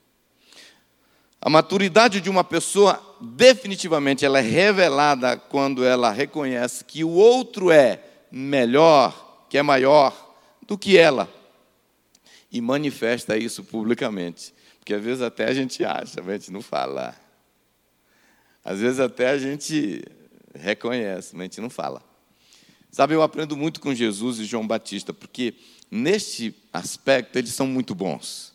[1.44, 7.72] A maturidade de uma pessoa, definitivamente, ela é revelada quando ela reconhece que o outro
[7.72, 8.00] é
[8.30, 10.36] melhor, que é maior
[10.68, 11.28] do que ela.
[12.48, 14.54] E manifesta isso publicamente.
[14.78, 17.12] Porque às vezes até a gente acha, mas a gente não fala.
[18.64, 20.04] Às vezes até a gente
[20.54, 22.00] reconhece, mas a gente não fala.
[22.88, 25.54] Sabe, eu aprendo muito com Jesus e João Batista, porque
[25.90, 28.51] neste aspecto eles são muito bons.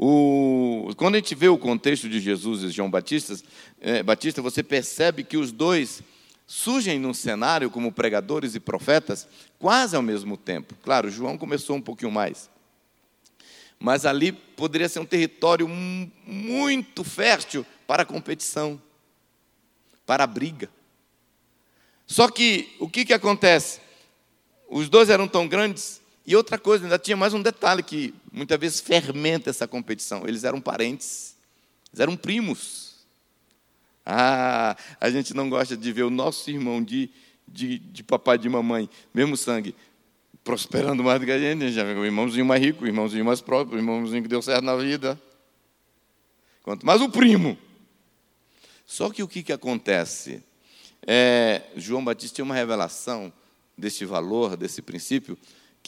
[0.00, 3.36] O, quando a gente vê o contexto de Jesus e João Batista,
[3.80, 6.00] é, Batista, você percebe que os dois
[6.46, 9.26] surgem num cenário como pregadores e profetas
[9.58, 10.76] quase ao mesmo tempo.
[10.82, 12.48] Claro, João começou um pouquinho mais.
[13.76, 18.80] Mas ali poderia ser um território muito fértil para a competição,
[20.06, 20.70] para a briga.
[22.06, 23.80] Só que o que, que acontece?
[24.68, 28.60] Os dois eram tão grandes e outra coisa, ainda tinha mais um detalhe que muitas
[28.60, 30.28] vezes fermenta essa competição.
[30.28, 31.34] Eles eram parentes,
[31.88, 32.96] eles eram primos.
[34.04, 37.08] Ah, a gente não gosta de ver o nosso irmão de,
[37.48, 39.74] de, de papai e de mamãe, mesmo sangue,
[40.44, 41.72] prosperando mais do que a gente.
[41.72, 44.76] Já o irmãozinho mais rico, o irmãozinho mais próprio, o irmãozinho que deu certo na
[44.76, 45.18] vida.
[46.62, 47.56] Quanto mais o primo.
[48.84, 50.44] Só que o que, que acontece?
[51.06, 53.32] É, João Batista tinha uma revelação
[53.78, 55.38] desse valor, desse princípio,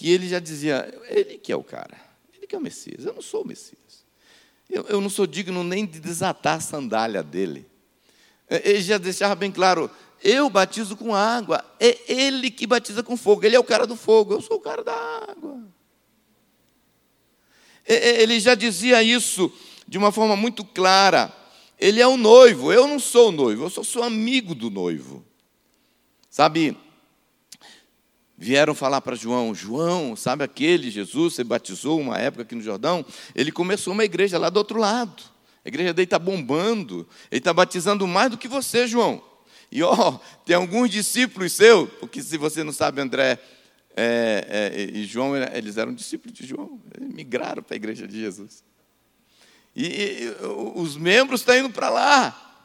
[0.01, 1.95] que ele já dizia: ele que é o cara,
[2.35, 3.79] ele que é o Messias, eu não sou o Messias.
[4.69, 7.67] Eu, eu não sou digno nem de desatar a sandália dele.
[8.49, 9.91] É, ele já deixava bem claro:
[10.25, 13.95] eu batizo com água, é ele que batiza com fogo, ele é o cara do
[13.95, 14.95] fogo, eu sou o cara da
[15.29, 15.61] água.
[17.87, 19.53] Ele já dizia isso
[19.87, 21.31] de uma forma muito clara.
[21.79, 25.23] Ele é o noivo, eu não sou o noivo, eu sou, sou amigo do noivo.
[26.31, 26.75] Sabe,
[28.40, 33.05] vieram falar para João: João, sabe aquele Jesus, você batizou uma época aqui no Jordão?
[33.35, 35.22] Ele começou uma igreja lá do outro lado.
[35.62, 39.22] A igreja dele está bombando, ele está batizando mais do que você, João.
[39.70, 43.38] E ó, tem alguns discípulos seus, porque se você não sabe, André
[43.94, 48.18] é, é, e João, eles eram discípulos de João, eles migraram para a igreja de
[48.18, 48.64] Jesus.
[49.76, 50.37] E, e
[50.74, 52.64] os membros estão indo para lá.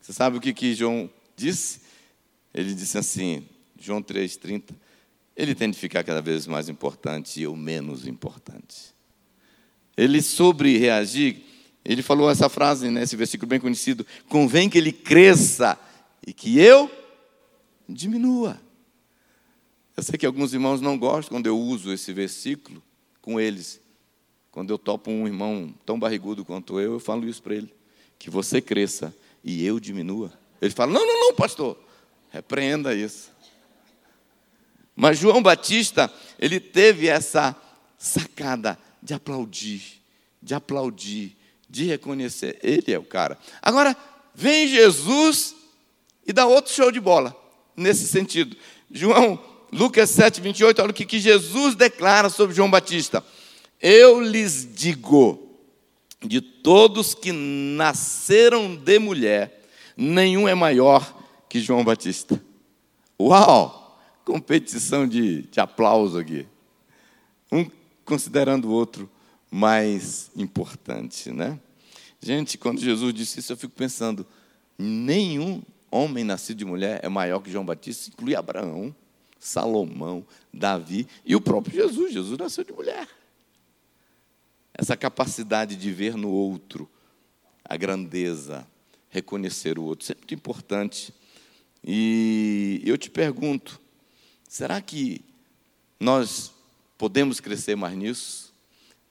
[0.00, 1.80] Você sabe o que, que João disse?
[2.52, 3.48] Ele disse assim,
[3.80, 4.83] João 3,30
[5.36, 8.94] ele tem de ficar cada vez mais importante e eu menos importante.
[9.96, 11.42] Ele sobre reagir,
[11.84, 15.78] ele falou essa frase nesse versículo bem conhecido: convém que ele cresça
[16.26, 16.90] e que eu
[17.88, 18.60] diminua.
[19.96, 22.82] Eu sei que alguns irmãos não gostam quando eu uso esse versículo
[23.20, 23.80] com eles.
[24.50, 27.72] Quando eu topo um irmão tão barrigudo quanto eu, eu falo isso para ele:
[28.18, 30.32] que você cresça e eu diminua.
[30.62, 31.78] Ele fala: não, não, não, pastor,
[32.30, 33.33] repreenda isso.
[34.94, 37.56] Mas João Batista, ele teve essa
[37.98, 40.00] sacada de aplaudir,
[40.42, 41.36] de aplaudir,
[41.68, 42.58] de reconhecer.
[42.62, 43.38] Ele é o cara.
[43.60, 43.96] Agora,
[44.34, 45.54] vem Jesus
[46.26, 47.36] e dá outro show de bola,
[47.76, 48.56] nesse sentido.
[48.90, 53.24] João, Lucas 7, 28, olha o que, que Jesus declara sobre João Batista.
[53.80, 55.58] Eu lhes digo,
[56.22, 59.62] de todos que nasceram de mulher,
[59.96, 61.14] nenhum é maior
[61.48, 62.40] que João Batista.
[63.20, 63.83] Uau!
[64.24, 66.46] Competição de, de aplauso aqui.
[67.52, 67.68] Um
[68.04, 69.10] considerando o outro
[69.50, 71.58] mais importante, né?
[72.20, 74.26] Gente, quando Jesus disse isso, eu fico pensando:
[74.78, 78.94] nenhum homem nascido de mulher é maior que João Batista, inclui Abraão,
[79.38, 82.12] Salomão, Davi e o próprio Jesus.
[82.12, 83.08] Jesus nasceu de mulher.
[84.72, 86.88] Essa capacidade de ver no outro
[87.64, 88.66] a grandeza,
[89.08, 91.14] reconhecer o outro, isso é muito importante.
[91.84, 93.80] E eu te pergunto:
[94.54, 95.20] Será que
[95.98, 96.52] nós
[96.96, 98.54] podemos crescer mais nisso?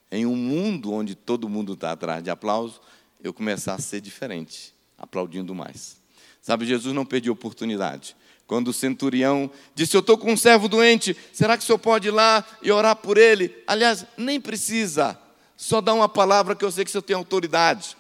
[0.10, 2.80] Em um mundo onde todo mundo está atrás de aplauso,
[3.22, 5.98] eu começar a ser diferente, aplaudindo mais.
[6.42, 8.16] Sabe, Jesus não perdeu oportunidade.
[8.48, 12.08] Quando o centurião disse: Eu estou com um servo doente, será que o senhor pode
[12.08, 13.54] ir lá e orar por ele?
[13.68, 15.20] Aliás, nem precisa,
[15.58, 17.98] só dá uma palavra que eu sei que o senhor tem autoridade.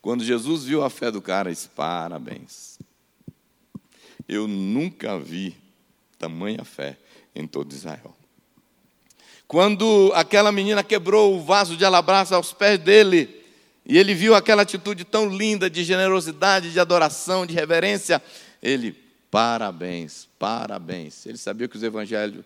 [0.00, 2.78] Quando Jesus viu a fé do cara, disse: Parabéns.
[4.26, 5.59] Eu nunca vi
[6.20, 6.98] tamanha fé
[7.34, 8.14] em todo Israel.
[9.48, 13.42] Quando aquela menina quebrou o vaso de alabastro aos pés dele,
[13.84, 18.22] e ele viu aquela atitude tão linda de generosidade, de adoração, de reverência,
[18.62, 18.92] ele,
[19.30, 21.26] parabéns, parabéns.
[21.26, 22.44] Ele sabia que os evangelhos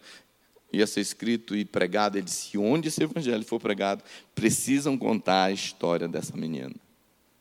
[0.72, 2.16] ia ser escrito e pregado.
[2.16, 4.02] Ele disse: onde esse evangelho for pregado,
[4.34, 6.74] precisam contar a história dessa menina,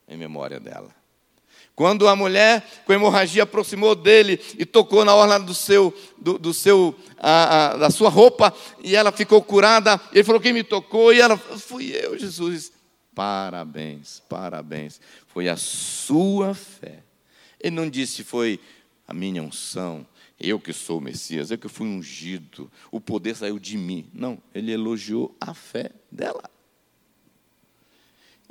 [0.10, 1.03] em memória dela.
[1.76, 6.54] Quando a mulher com hemorragia aproximou dele e tocou na orla do seu, do, do
[6.54, 8.54] seu, a, a, da sua roupa,
[8.84, 11.12] e ela ficou curada, ele falou: Quem me tocou?
[11.12, 12.72] E ela, fui eu, Jesus.
[13.16, 15.00] Parabéns, parabéns.
[15.28, 17.04] Foi a sua fé.
[17.60, 18.60] Ele não disse foi
[19.08, 20.06] a minha unção,
[20.40, 24.10] eu que sou o Messias, eu que fui ungido, o poder saiu de mim.
[24.14, 26.53] Não, ele elogiou a fé dela.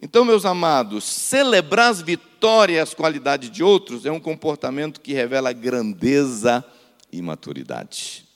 [0.05, 5.13] Então, meus amados, celebrar as vitórias e as qualidades de outros é um comportamento que
[5.13, 6.65] revela grandeza
[7.13, 8.27] e maturidade.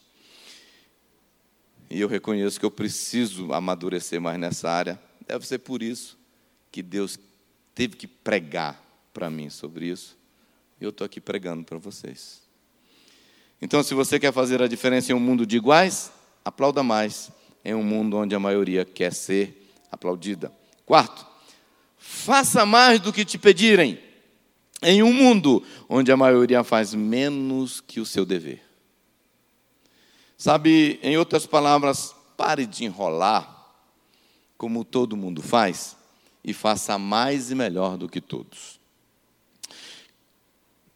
[1.91, 5.01] E eu reconheço que eu preciso amadurecer mais nessa área.
[5.27, 6.17] Deve ser por isso
[6.71, 7.19] que Deus
[7.75, 8.81] teve que pregar
[9.13, 10.17] para mim sobre isso.
[10.81, 12.43] Eu estou aqui pregando para vocês.
[13.61, 16.13] Então, se você quer fazer a diferença em um mundo de iguais,
[16.45, 17.29] aplauda mais
[17.65, 20.53] em um mundo onde a maioria quer ser aplaudida.
[20.85, 21.35] Quarto,
[22.09, 24.01] faça mais do que te pedirem,
[24.83, 28.63] em um mundo onde a maioria faz menos que o seu dever.
[30.39, 33.73] Sabe, em outras palavras, pare de enrolar,
[34.57, 35.97] como todo mundo faz,
[36.45, 38.79] e faça mais e melhor do que todos.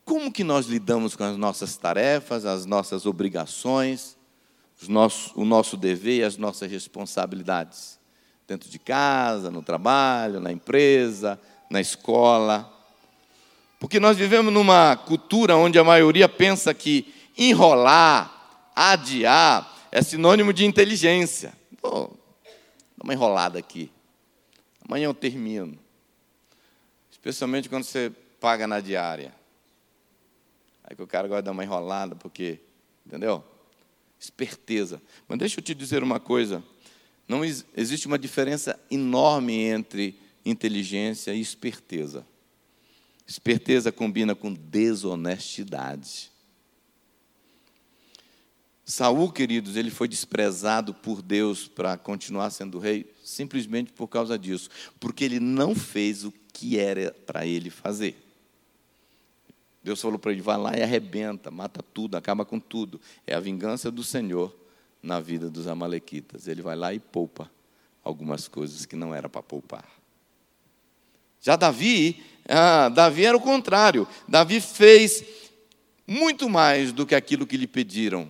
[0.05, 4.17] Como que nós lidamos com as nossas tarefas, as nossas obrigações,
[5.35, 8.00] o nosso dever e as nossas responsabilidades?
[8.51, 11.41] Dentro de casa, no trabalho, na empresa,
[11.71, 12.69] na escola.
[13.79, 20.65] Porque nós vivemos numa cultura onde a maioria pensa que enrolar, adiar, é sinônimo de
[20.65, 21.53] inteligência.
[21.81, 22.11] Pô,
[22.97, 23.89] dá uma enrolada aqui.
[24.85, 25.79] Amanhã eu termino.
[27.09, 29.33] Especialmente quando você paga na diária.
[30.83, 32.59] Aí que o cara gosta de dar uma enrolada, porque,
[33.07, 33.45] entendeu?
[34.19, 35.01] Esperteza.
[35.29, 36.61] Mas deixa eu te dizer uma coisa.
[37.31, 42.27] Não existe uma diferença enorme entre inteligência e esperteza.
[43.25, 46.29] Esperteza combina com desonestidade.
[48.85, 54.69] Saul, queridos, ele foi desprezado por Deus para continuar sendo rei simplesmente por causa disso,
[54.99, 58.17] porque ele não fez o que era para ele fazer.
[59.85, 63.01] Deus falou para ele: vai lá e arrebenta, mata tudo, acaba com tudo.
[63.25, 64.59] É a vingança do Senhor
[65.03, 66.47] na vida dos Amalequitas.
[66.47, 67.51] Ele vai lá e poupa
[68.03, 69.89] algumas coisas que não era para poupar.
[71.41, 74.07] Já Davi, ah, Davi era o contrário.
[74.29, 75.25] Davi fez
[76.07, 78.29] muito mais do que aquilo que lhe pediram.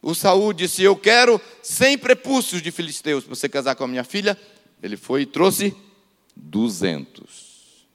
[0.00, 4.04] O Saul disse: Eu quero 100 prepúcios de filisteus para você casar com a minha
[4.04, 4.38] filha.
[4.82, 5.76] Ele foi e trouxe
[6.36, 7.86] 200.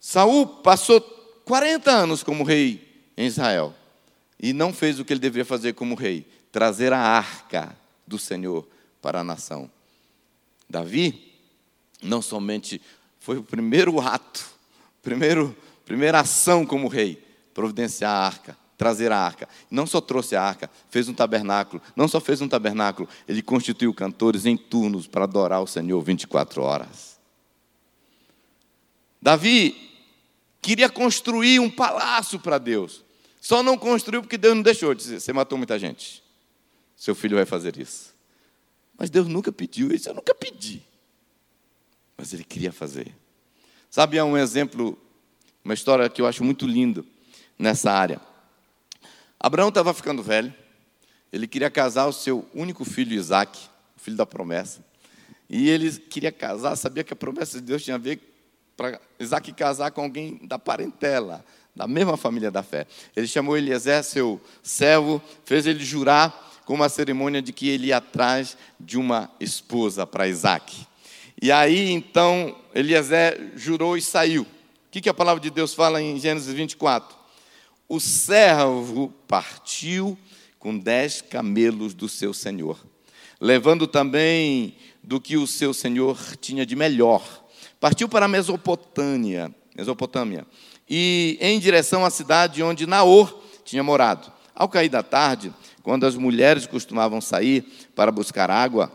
[0.00, 1.00] Saul passou
[1.44, 3.74] 40 anos como rei em Israel
[4.38, 7.76] e não fez o que ele deveria fazer como rei: trazer a arca
[8.06, 8.66] do Senhor
[9.00, 9.70] para a nação.
[10.68, 11.32] Davi
[12.02, 12.80] não somente
[13.20, 14.44] foi o primeiro ato,
[15.02, 17.22] primeiro, primeira ação como rei,
[17.54, 19.48] providenciar a arca, trazer a arca.
[19.70, 21.82] Não só trouxe a arca, fez um tabernáculo.
[21.94, 26.62] Não só fez um tabernáculo, ele constituiu cantores em turnos para adorar o Senhor 24
[26.62, 27.18] horas.
[29.20, 29.74] Davi
[30.60, 33.05] queria construir um palácio para Deus.
[33.46, 34.92] Só não construiu porque Deus não deixou.
[34.92, 36.20] Dizer, você matou muita gente.
[36.96, 38.12] Seu filho vai fazer isso.
[38.98, 40.82] Mas Deus nunca pediu isso, eu nunca pedi.
[42.18, 43.14] Mas ele queria fazer.
[43.88, 44.98] Sabe, há um exemplo,
[45.64, 47.06] uma história que eu acho muito lindo
[47.56, 48.20] nessa área.
[49.38, 50.52] Abraão estava ficando velho,
[51.32, 53.56] ele queria casar o seu único filho, Isaac,
[53.96, 54.84] filho da promessa.
[55.48, 58.18] E ele queria casar, sabia que a promessa de Deus tinha a ver
[58.76, 61.44] para Isaac casar com alguém da parentela,
[61.76, 62.86] da mesma família da fé.
[63.14, 67.98] Ele chamou Eliezer, seu servo, fez ele jurar com uma cerimônia de que ele ia
[67.98, 70.86] atrás de uma esposa para Isaac.
[71.40, 74.42] E aí, então, Eliezer jurou e saiu.
[74.42, 74.46] O
[74.90, 77.14] que, que a palavra de Deus fala em Gênesis 24?
[77.86, 80.18] O servo partiu
[80.58, 82.78] com dez camelos do seu senhor,
[83.38, 84.74] levando também
[85.04, 87.44] do que o seu senhor tinha de melhor.
[87.78, 90.46] Partiu para a Mesopotâmia, Mesopotâmia
[90.88, 94.32] e em direção à cidade onde Naor tinha morado.
[94.54, 97.64] Ao cair da tarde, quando as mulheres costumavam sair
[97.94, 98.90] para buscar água,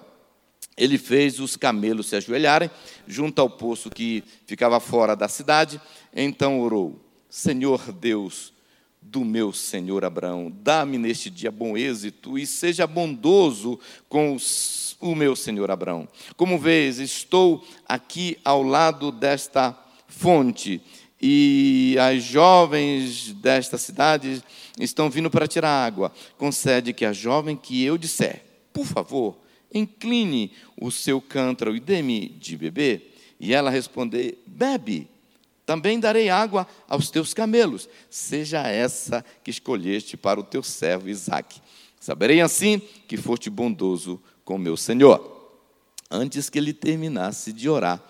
[0.76, 2.72] ele fez os camelos se ajoelharem
[3.08, 5.80] junto ao poço que ficava fora da cidade.
[6.14, 8.54] Então orou: Senhor Deus,
[9.02, 10.52] do meu senhor Abraão.
[10.64, 16.08] Dá-me neste dia bom êxito e seja bondoso com os, o meu senhor Abraão.
[16.38, 19.78] Como vês, estou aqui ao lado desta
[20.08, 20.82] fonte
[21.22, 24.44] e as jovens desta cidade
[24.80, 26.12] estão vindo para tirar água.
[26.38, 28.44] Concede que a jovem que eu disser,
[28.74, 29.38] por favor,
[29.72, 33.16] incline o seu cântaro e dê-me de beber.
[33.40, 35.08] E ela responder, bebe.
[35.66, 41.62] Também darei água aos teus camelos, seja essa que escolheste para o teu servo Isaque.
[42.00, 45.40] Saberei assim que foste bondoso com meu senhor.
[46.10, 48.04] Antes que ele terminasse de orar,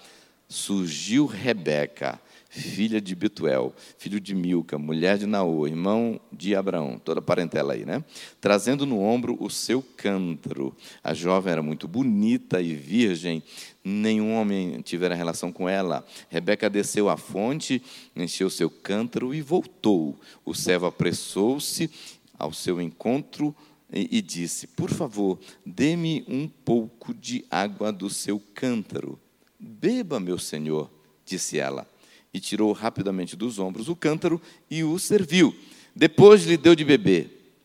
[0.48, 2.20] surgiu Rebeca,
[2.52, 7.74] filha de Betuel, filho de Milca, mulher de Naô, irmão de Abraão, toda a parentela
[7.74, 8.04] aí, né?
[8.42, 10.76] Trazendo no ombro o seu cântaro.
[11.02, 13.42] A jovem era muito bonita e virgem,
[13.82, 16.06] nenhum homem tivera relação com ela.
[16.30, 17.82] Rebeca desceu à fonte,
[18.14, 20.20] encheu seu cântaro e voltou.
[20.44, 21.90] O servo apressou-se
[22.38, 23.56] ao seu encontro
[23.90, 29.18] e disse: Por favor, dê-me um pouco de água do seu cântaro.
[29.58, 30.92] Beba, meu senhor,
[31.26, 31.88] disse ela
[32.34, 35.56] e tirou rapidamente dos ombros o cântaro e o serviu.
[35.96, 37.56] Depois lhe deu de beber.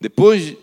[0.00, 0.56] Depois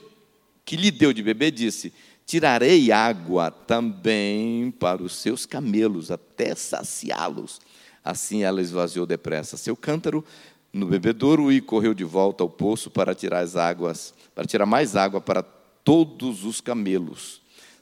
[0.65, 1.93] que lhe deu de beber, disse:
[2.25, 7.59] Tirarei água também para os seus camelos, até saciá-los.
[8.03, 10.25] Assim ela esvaziou depressa seu cântaro
[10.73, 14.95] no bebedouro e correu de volta ao poço para tirar as águas, para tirar mais
[14.95, 17.41] água para todos os camelos.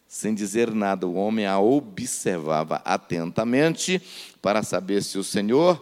[0.10, 4.02] Sem dizer nada, o homem a observava atentamente
[4.42, 5.80] para saber se o Senhor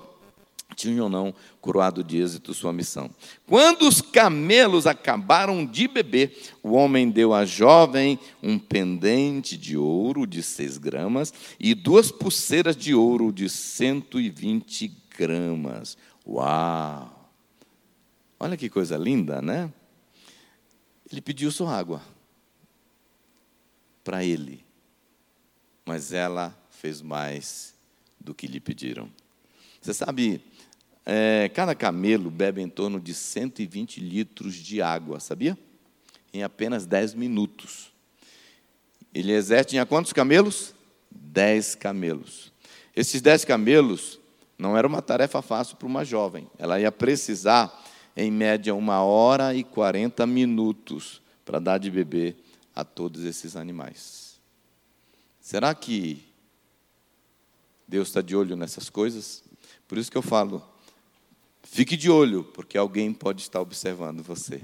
[0.75, 3.09] tinha ou não coroado de êxito sua missão.
[3.47, 10.27] Quando os camelos acabaram de beber, o homem deu à jovem um pendente de ouro
[10.27, 15.97] de seis gramas e duas pulseiras de ouro de 120 gramas.
[16.27, 17.31] Uau!
[18.37, 19.71] Olha que coisa linda, né?
[21.09, 22.16] Ele pediu só água
[24.07, 24.63] para ele,
[25.85, 27.75] mas ela fez mais
[28.17, 29.09] do que lhe pediram.
[29.81, 30.41] Você sabe,
[31.05, 35.57] é, cada camelo bebe em torno de 120 litros de água, sabia?
[36.33, 37.91] Em apenas 10 minutos.
[39.13, 40.73] Eliezer tinha quantos camelos?
[41.11, 42.53] 10 camelos.
[42.95, 44.21] Esses 10 camelos
[44.57, 46.49] não era uma tarefa fácil para uma jovem.
[46.57, 47.77] Ela ia precisar,
[48.15, 52.46] em média, uma hora e 40 minutos para dar de beber
[52.77, 54.39] a todos esses animais.
[55.41, 56.23] Será que
[57.87, 59.43] Deus está de olho nessas coisas?
[59.87, 60.63] Por isso que eu falo,
[61.63, 64.63] fique de olho, porque alguém pode estar observando você.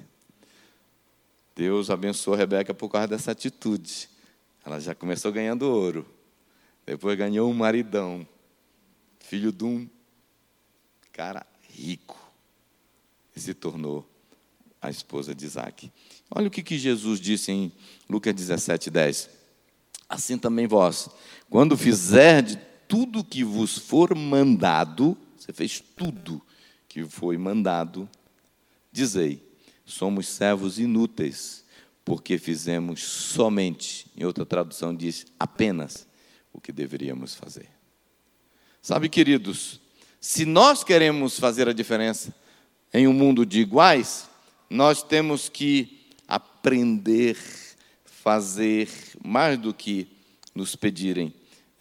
[1.56, 4.08] Deus abençoou Rebeca por causa dessa atitude.
[4.64, 6.06] Ela já começou ganhando ouro.
[6.86, 8.28] Depois ganhou um maridão,
[9.18, 9.90] filho de um
[11.12, 12.32] cara rico.
[13.36, 14.08] E se tornou
[14.80, 15.92] a esposa de Isaac.
[16.36, 17.72] Olha o que, que Jesus disse em
[18.10, 19.30] Lucas 17, 10.
[20.10, 21.08] Assim também vós,
[21.48, 22.58] quando fizerdes
[22.88, 26.42] tudo que vos for mandado, você fez tudo
[26.88, 28.10] que foi mandado,
[28.92, 29.44] dizei:
[29.86, 31.64] somos servos inúteis,
[32.04, 36.08] porque fizemos somente, em outra tradução diz, apenas
[36.52, 37.70] o que deveríamos fazer.
[38.82, 39.80] Sabe, queridos,
[40.20, 42.34] se nós queremos fazer a diferença
[42.92, 44.28] em um mundo de iguais,
[44.68, 46.03] nós temos que
[46.64, 47.38] aprender,
[48.06, 48.88] fazer
[49.22, 50.08] mais do que
[50.56, 51.34] nos pedirem,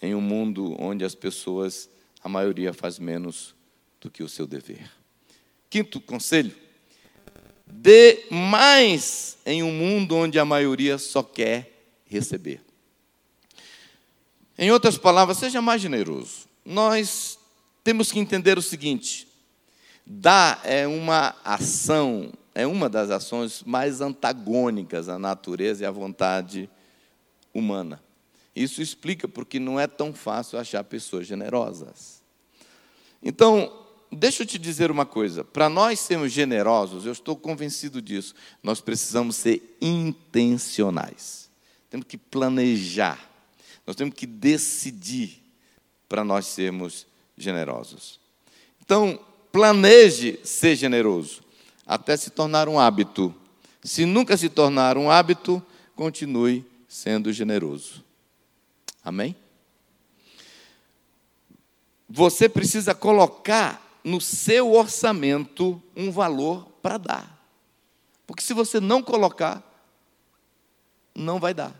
[0.02, 1.88] em um mundo onde as pessoas,
[2.20, 3.54] a maioria, faz menos
[4.00, 4.90] do que o seu dever.
[5.70, 6.52] Quinto conselho:
[7.64, 12.60] dê mais em um mundo onde a maioria só quer receber.
[14.58, 16.48] Em outras palavras, seja mais generoso.
[16.64, 17.38] Nós
[17.84, 19.28] temos que entender o seguinte:
[20.04, 26.68] dar é uma ação é uma das ações mais antagônicas à natureza e à vontade
[27.52, 28.02] humana.
[28.54, 32.22] Isso explica porque não é tão fácil achar pessoas generosas.
[33.22, 33.72] Então,
[34.10, 38.80] deixa eu te dizer uma coisa: para nós sermos generosos, eu estou convencido disso, nós
[38.80, 41.50] precisamos ser intencionais.
[41.88, 43.30] Temos que planejar,
[43.86, 45.42] nós temos que decidir
[46.08, 48.20] para nós sermos generosos.
[48.82, 49.18] Então,
[49.50, 51.41] planeje ser generoso
[51.86, 53.34] até se tornar um hábito.
[53.82, 55.64] Se nunca se tornar um hábito,
[55.96, 58.04] continue sendo generoso.
[59.04, 59.34] Amém?
[62.08, 67.42] Você precisa colocar no seu orçamento um valor para dar.
[68.26, 69.62] Porque se você não colocar,
[71.14, 71.74] não vai dar.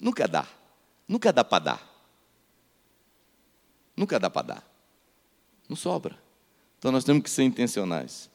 [0.00, 0.46] Nunca dá.
[1.06, 1.88] Nunca dá para dar.
[3.96, 4.64] Nunca dá para dar.
[5.68, 6.18] Não sobra.
[6.78, 8.30] Então nós temos que ser intencionais.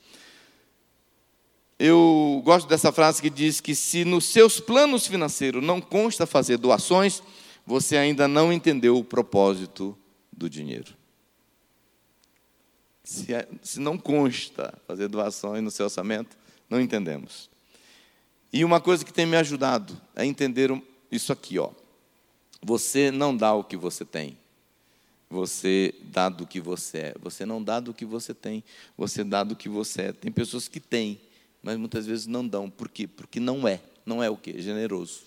[1.80, 6.57] Eu gosto dessa frase que diz que se nos seus planos financeiros não consta fazer
[6.57, 7.21] doações,
[7.65, 9.97] você ainda não entendeu o propósito
[10.32, 10.93] do dinheiro.
[13.03, 16.38] Se, é, se não consta fazer doações no seu orçamento,
[16.69, 17.49] não entendemos.
[18.51, 20.71] E uma coisa que tem me ajudado a entender
[21.11, 21.71] isso aqui, ó.
[22.61, 24.38] Você não dá o que você tem.
[25.30, 27.15] Você dá do que você é.
[27.19, 28.63] Você não dá do que você tem.
[28.97, 30.13] Você dá do que você é.
[30.13, 31.19] Tem pessoas que têm,
[31.64, 32.70] mas muitas vezes não dão.
[32.70, 33.07] Por quê?
[33.07, 33.82] Porque não é.
[34.05, 34.61] Não é o quê?
[34.61, 35.22] Generoso.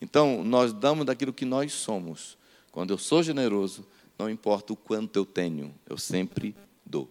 [0.00, 2.36] Então, nós damos daquilo que nós somos.
[2.70, 3.86] Quando eu sou generoso,
[4.18, 6.54] não importa o quanto eu tenho, eu sempre
[6.84, 7.10] dou.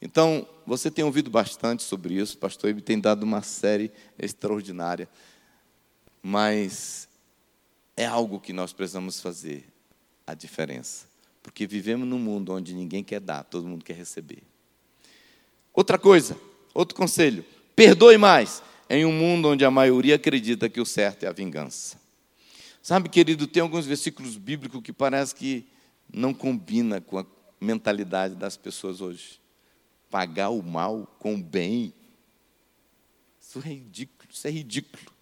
[0.00, 5.08] Então, você tem ouvido bastante sobre isso, o pastor Ibe tem dado uma série extraordinária,
[6.22, 7.08] mas
[7.96, 9.66] é algo que nós precisamos fazer
[10.26, 11.06] a diferença,
[11.42, 14.42] porque vivemos num mundo onde ninguém quer dar, todo mundo quer receber.
[15.72, 16.36] Outra coisa,
[16.74, 17.44] outro conselho:
[17.74, 21.98] perdoe mais em um mundo onde a maioria acredita que o certo é a vingança.
[22.82, 25.66] Sabe, querido, tem alguns versículos bíblicos que parece que
[26.12, 27.26] não combina com a
[27.60, 29.40] mentalidade das pessoas hoje.
[30.10, 31.94] Pagar o mal com o bem.
[33.40, 35.14] Isso é ridículo, isso é ridículo.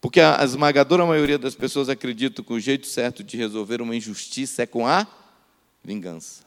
[0.00, 4.62] Porque a esmagadora maioria das pessoas acredita que o jeito certo de resolver uma injustiça
[4.62, 5.06] é com a
[5.82, 6.44] vingança.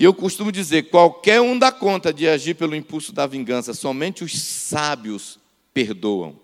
[0.00, 4.24] E eu costumo dizer: qualquer um dá conta de agir pelo impulso da vingança, somente
[4.24, 5.38] os sábios
[5.74, 6.40] perdoam.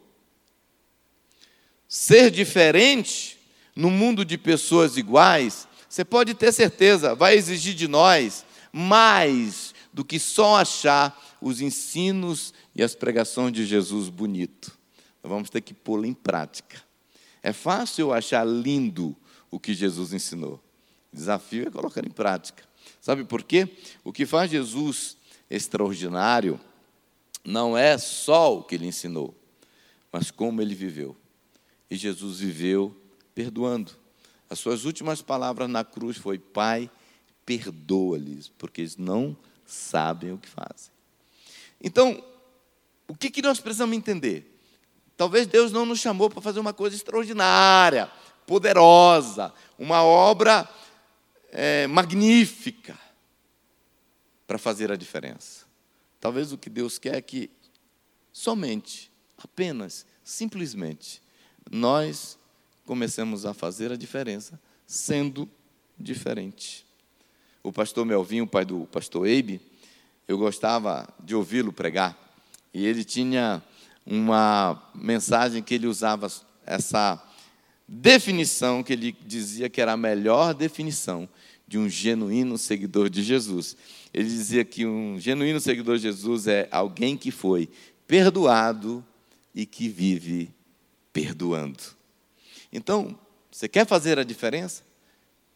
[1.88, 3.38] Ser diferente
[3.74, 10.04] no mundo de pessoas iguais, você pode ter certeza, vai exigir de nós mais do
[10.04, 14.76] que só achar os ensinos e as pregações de Jesus bonito.
[15.22, 16.82] Nós vamos ter que pô-lo em prática.
[17.42, 19.16] É fácil achar lindo
[19.50, 20.62] o que Jesus ensinou.
[21.10, 22.65] O desafio é colocar em prática.
[23.06, 23.68] Sabe por quê?
[24.02, 25.16] O que faz Jesus
[25.48, 26.58] extraordinário
[27.44, 29.32] não é só o que ele ensinou,
[30.10, 31.16] mas como ele viveu.
[31.88, 33.00] E Jesus viveu
[33.32, 33.92] perdoando.
[34.50, 36.90] As suas últimas palavras na cruz foi: Pai,
[37.44, 40.90] perdoa-lhes, porque eles não sabem o que fazem.
[41.80, 42.20] Então,
[43.06, 44.58] o que, que nós precisamos entender?
[45.16, 48.10] Talvez Deus não nos chamou para fazer uma coisa extraordinária,
[48.48, 50.68] poderosa, uma obra
[51.50, 52.98] é, magnífica
[54.46, 55.66] para fazer a diferença.
[56.20, 57.50] Talvez o que Deus quer é que
[58.32, 61.22] somente, apenas, simplesmente,
[61.70, 62.38] nós
[62.84, 65.48] comecemos a fazer a diferença sendo
[65.98, 66.86] diferente.
[67.62, 69.60] O pastor Melvin, o pai do pastor Eibe,
[70.28, 72.16] eu gostava de ouvi-lo pregar,
[72.72, 73.62] e ele tinha
[74.04, 76.30] uma mensagem que ele usava
[76.64, 77.25] essa
[77.88, 81.28] definição que ele dizia que era a melhor definição
[81.66, 83.76] de um genuíno seguidor de Jesus.
[84.12, 87.68] Ele dizia que um genuíno seguidor de Jesus é alguém que foi
[88.06, 89.04] perdoado
[89.54, 90.50] e que vive
[91.12, 91.82] perdoando.
[92.72, 93.18] Então,
[93.50, 94.82] você quer fazer a diferença?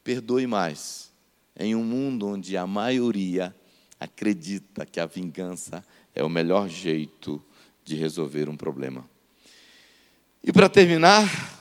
[0.03, 1.11] Perdoe mais.
[1.59, 3.55] Em um mundo onde a maioria
[3.99, 7.43] acredita que a vingança é o melhor jeito
[7.85, 9.09] de resolver um problema.
[10.43, 11.60] E para terminar,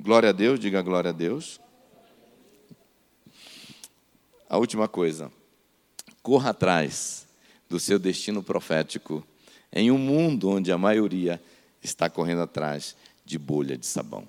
[0.00, 1.60] glória a Deus, diga glória a Deus.
[4.48, 5.32] A última coisa,
[6.22, 7.26] corra atrás
[7.68, 9.26] do seu destino profético
[9.72, 11.42] em um mundo onde a maioria
[11.82, 14.26] está correndo atrás de bolha de sabão.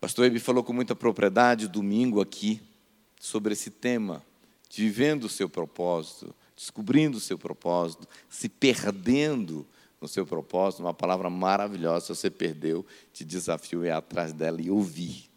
[0.00, 2.60] Pastor Ebe falou com muita propriedade domingo aqui
[3.18, 4.22] sobre esse tema,
[4.68, 9.66] de vivendo o seu propósito, descobrindo o seu propósito, se perdendo
[10.04, 12.04] no seu propósito, uma palavra maravilhosa.
[12.04, 15.30] Se você perdeu, te desafio ir atrás dela e ouvir.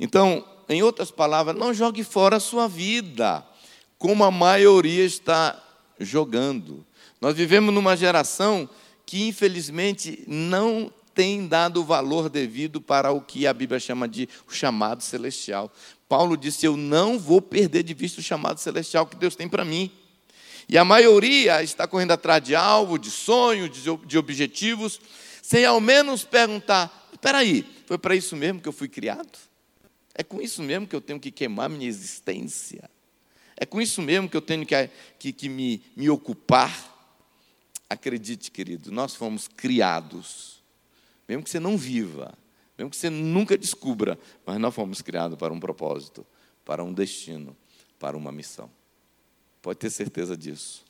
[0.00, 3.46] Então, em outras palavras, não jogue fora a sua vida,
[3.98, 5.62] como a maioria está
[6.00, 6.82] jogando.
[7.20, 8.66] Nós vivemos numa geração
[9.04, 14.30] que, infelizmente, não tem dado o valor devido para o que a Bíblia chama de
[14.48, 15.70] chamado celestial.
[16.08, 19.64] Paulo disse: Eu não vou perder de vista o chamado celestial que Deus tem para
[19.64, 19.90] mim.
[20.68, 25.00] E a maioria está correndo atrás de alvo, de sonho, de objetivos,
[25.42, 29.38] sem ao menos perguntar: espera aí, foi para isso mesmo que eu fui criado?
[30.14, 32.90] É com isso mesmo que eu tenho que queimar minha existência?
[33.56, 36.96] É com isso mesmo que eu tenho que, que, que me, me ocupar?
[37.88, 40.58] Acredite, querido, nós fomos criados
[41.28, 42.32] mesmo que você não viva,
[42.76, 46.26] mesmo que você nunca descubra, mas nós fomos criados para um propósito,
[46.64, 47.54] para um destino,
[47.98, 48.70] para uma missão.
[49.62, 50.84] Pode ter certeza disso.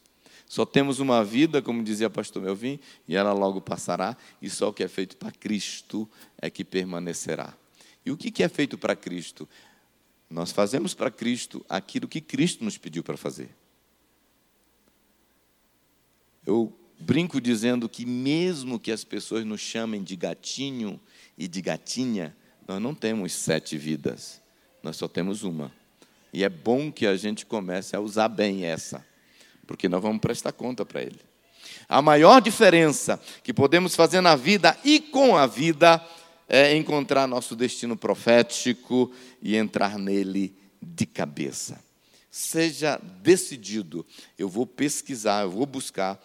[0.46, 4.72] Só temos uma vida, como dizia pastor Melvin, e ela logo passará, e só o
[4.72, 6.08] que é feito para Cristo
[6.38, 7.54] é que permanecerá.
[8.04, 9.46] E o que é feito para Cristo?
[10.30, 13.50] Nós fazemos para Cristo aquilo que Cristo nos pediu para fazer.
[16.46, 20.98] Eu brinco dizendo que, mesmo que as pessoas nos chamem de gatinho
[21.36, 22.34] e de gatinha,
[22.66, 24.40] nós não temos sete vidas,
[24.82, 25.70] nós só temos uma.
[26.32, 29.04] E é bom que a gente comece a usar bem essa,
[29.66, 31.20] porque nós vamos prestar conta para Ele.
[31.88, 36.04] A maior diferença que podemos fazer na vida e com a vida
[36.48, 39.12] é encontrar nosso destino profético
[39.42, 41.82] e entrar nele de cabeça.
[42.30, 44.06] Seja decidido,
[44.38, 46.22] eu vou pesquisar, eu vou buscar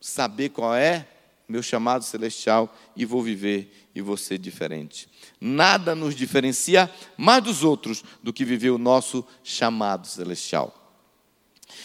[0.00, 1.06] saber qual é
[1.48, 5.08] meu chamado celestial e vou viver e vou ser diferente.
[5.40, 10.82] Nada nos diferencia mais dos outros do que viver o nosso chamado celestial.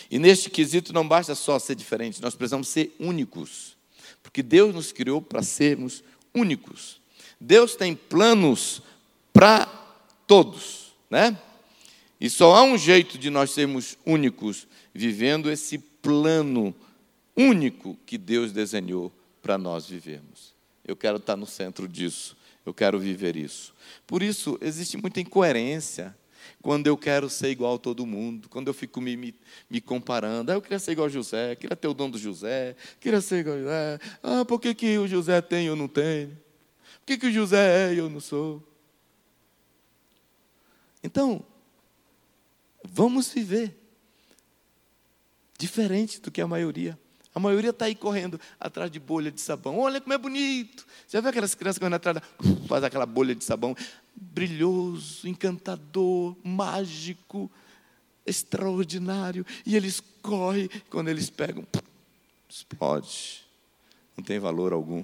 [0.10, 3.78] E neste quesito não basta só ser diferente, nós precisamos ser únicos,
[4.22, 6.04] porque Deus nos criou para sermos
[6.34, 7.00] únicos.
[7.40, 8.82] Deus tem planos
[9.34, 9.66] para
[10.28, 11.38] todos, né?
[12.20, 16.76] E só há um jeito de nós sermos únicos, vivendo esse plano
[17.36, 19.12] único que Deus desenhou
[19.42, 20.54] para nós vivermos.
[20.86, 22.36] Eu quero estar no centro disso,
[22.66, 23.74] eu quero viver isso.
[24.06, 26.16] Por isso, existe muita incoerência
[26.62, 29.36] quando eu quero ser igual a todo mundo, quando eu fico me, me,
[29.70, 30.52] me comparando.
[30.52, 33.40] Ah, eu queria ser igual a José, queria ter o dom do José, queria ser
[33.40, 34.00] igual a José.
[34.22, 36.30] Ah, por que, que o José tem e eu não tenho?
[37.00, 38.62] Por que, que o José é e eu não sou?
[41.04, 41.44] Então,
[42.84, 43.76] vamos viver
[45.58, 46.98] diferente do que a maioria.
[47.34, 49.80] A maioria está aí correndo atrás de bolha de sabão.
[49.80, 50.86] Olha como é bonito.
[51.08, 52.24] Já viu aquelas crianças correndo atrás, da...
[52.68, 53.76] faz aquela bolha de sabão
[54.14, 57.50] brilhoso, encantador, mágico,
[58.26, 59.46] extraordinário.
[59.66, 61.66] E eles correm, quando eles pegam,
[62.50, 63.46] explode.
[64.18, 65.04] Não tem valor algum.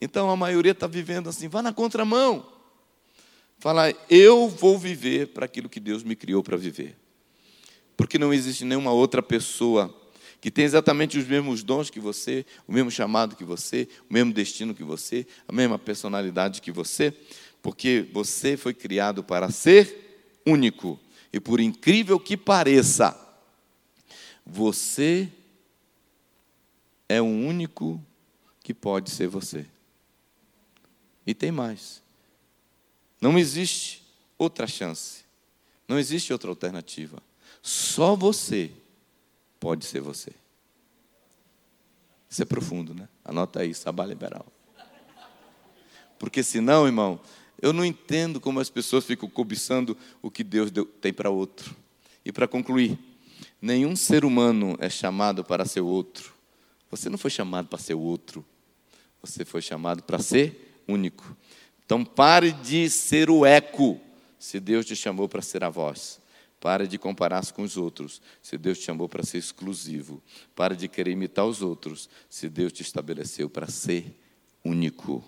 [0.00, 2.46] Então a maioria está vivendo assim, vá na contramão.
[3.58, 6.98] Fala, eu vou viver para aquilo que Deus me criou para viver.
[7.96, 10.01] Porque não existe nenhuma outra pessoa
[10.42, 14.32] que tem exatamente os mesmos dons que você, o mesmo chamado que você, o mesmo
[14.32, 17.16] destino que você, a mesma personalidade que você,
[17.62, 20.98] porque você foi criado para ser único.
[21.32, 23.16] E por incrível que pareça,
[24.44, 25.28] você
[27.08, 28.04] é o único
[28.64, 29.64] que pode ser você.
[31.24, 32.02] E tem mais.
[33.20, 34.02] Não existe
[34.36, 35.22] outra chance.
[35.86, 37.22] Não existe outra alternativa.
[37.62, 38.72] Só você
[39.62, 40.32] pode ser você.
[42.28, 43.08] Isso é profundo, né?
[43.24, 44.44] Anota aí, sabá liberal.
[46.18, 47.20] Porque senão, irmão,
[47.60, 51.76] eu não entendo como as pessoas ficam cobiçando o que Deus deu, tem para outro.
[52.24, 52.98] E para concluir,
[53.60, 56.34] nenhum ser humano é chamado para ser outro.
[56.90, 58.44] Você não foi chamado para ser outro.
[59.20, 61.36] Você foi chamado para ser único.
[61.86, 64.00] Então pare de ser o eco,
[64.40, 66.20] se Deus te chamou para ser a voz.
[66.62, 70.22] Pare de comparar-se com os outros, se Deus te chamou para ser exclusivo.
[70.54, 74.16] Pare de querer imitar os outros, se Deus te estabeleceu para ser
[74.64, 75.24] único.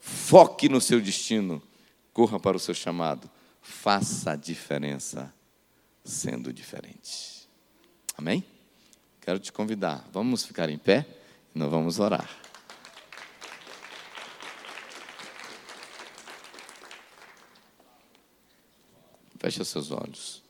[0.00, 1.62] Foque no seu destino,
[2.10, 5.30] corra para o seu chamado, faça a diferença
[6.02, 7.46] sendo diferente.
[8.16, 8.42] Amém?
[9.20, 11.06] Quero te convidar, vamos ficar em pé
[11.54, 12.43] e nós vamos orar.
[19.44, 20.42] Feche seus olhos.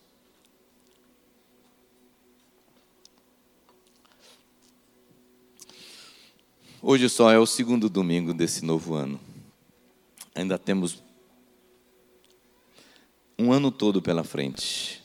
[6.81, 9.19] Hoje só é o segundo domingo desse novo ano.
[10.33, 11.03] Ainda temos
[13.37, 15.03] um ano todo pela frente.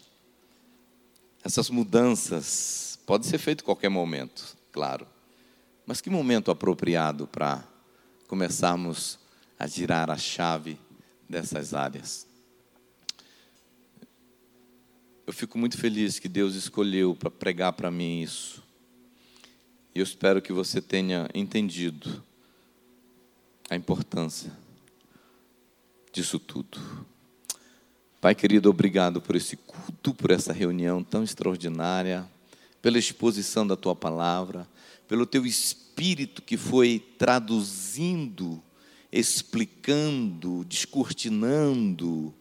[1.44, 5.08] Essas mudanças podem ser feitas em qualquer momento, claro.
[5.84, 7.68] Mas que momento apropriado para
[8.28, 9.18] começarmos
[9.58, 10.78] a girar a chave
[11.28, 12.29] dessas áreas?
[15.30, 18.64] Eu fico muito feliz que Deus escolheu para pregar para mim isso.
[19.94, 22.24] E eu espero que você tenha entendido
[23.70, 24.52] a importância
[26.12, 26.80] disso tudo.
[28.20, 32.28] Pai querido, obrigado por esse culto, por essa reunião tão extraordinária,
[32.82, 34.68] pela exposição da tua palavra,
[35.08, 38.60] pelo teu espírito que foi traduzindo,
[39.12, 42.34] explicando, descortinando,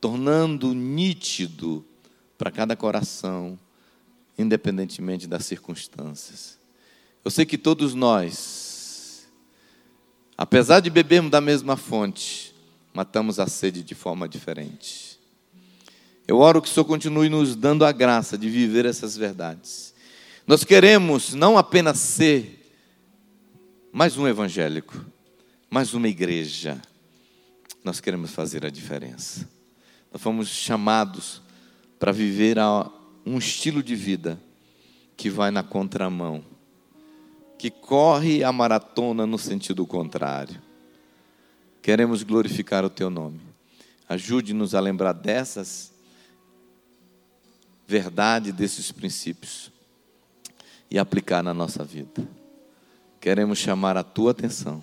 [0.00, 1.86] tornando nítido
[2.38, 3.58] para cada coração,
[4.38, 6.56] independentemente das circunstâncias.
[7.24, 9.28] Eu sei que todos nós,
[10.36, 12.54] apesar de bebermos da mesma fonte,
[12.94, 15.18] matamos a sede de forma diferente.
[16.28, 19.92] Eu oro que o Senhor continue nos dando a graça de viver essas verdades.
[20.46, 22.72] Nós queremos não apenas ser
[23.92, 25.04] mais um evangélico,
[25.68, 26.80] mais uma igreja.
[27.82, 29.48] Nós queremos fazer a diferença.
[30.12, 31.42] Nós fomos chamados
[31.98, 32.56] para viver
[33.26, 34.40] um estilo de vida
[35.16, 36.44] que vai na contramão,
[37.58, 40.62] que corre a maratona no sentido contrário.
[41.82, 43.40] Queremos glorificar o teu nome.
[44.08, 45.92] Ajude-nos a lembrar dessas
[47.86, 49.72] verdades, desses princípios
[50.90, 52.26] e aplicar na nossa vida.
[53.20, 54.82] Queremos chamar a tua atenção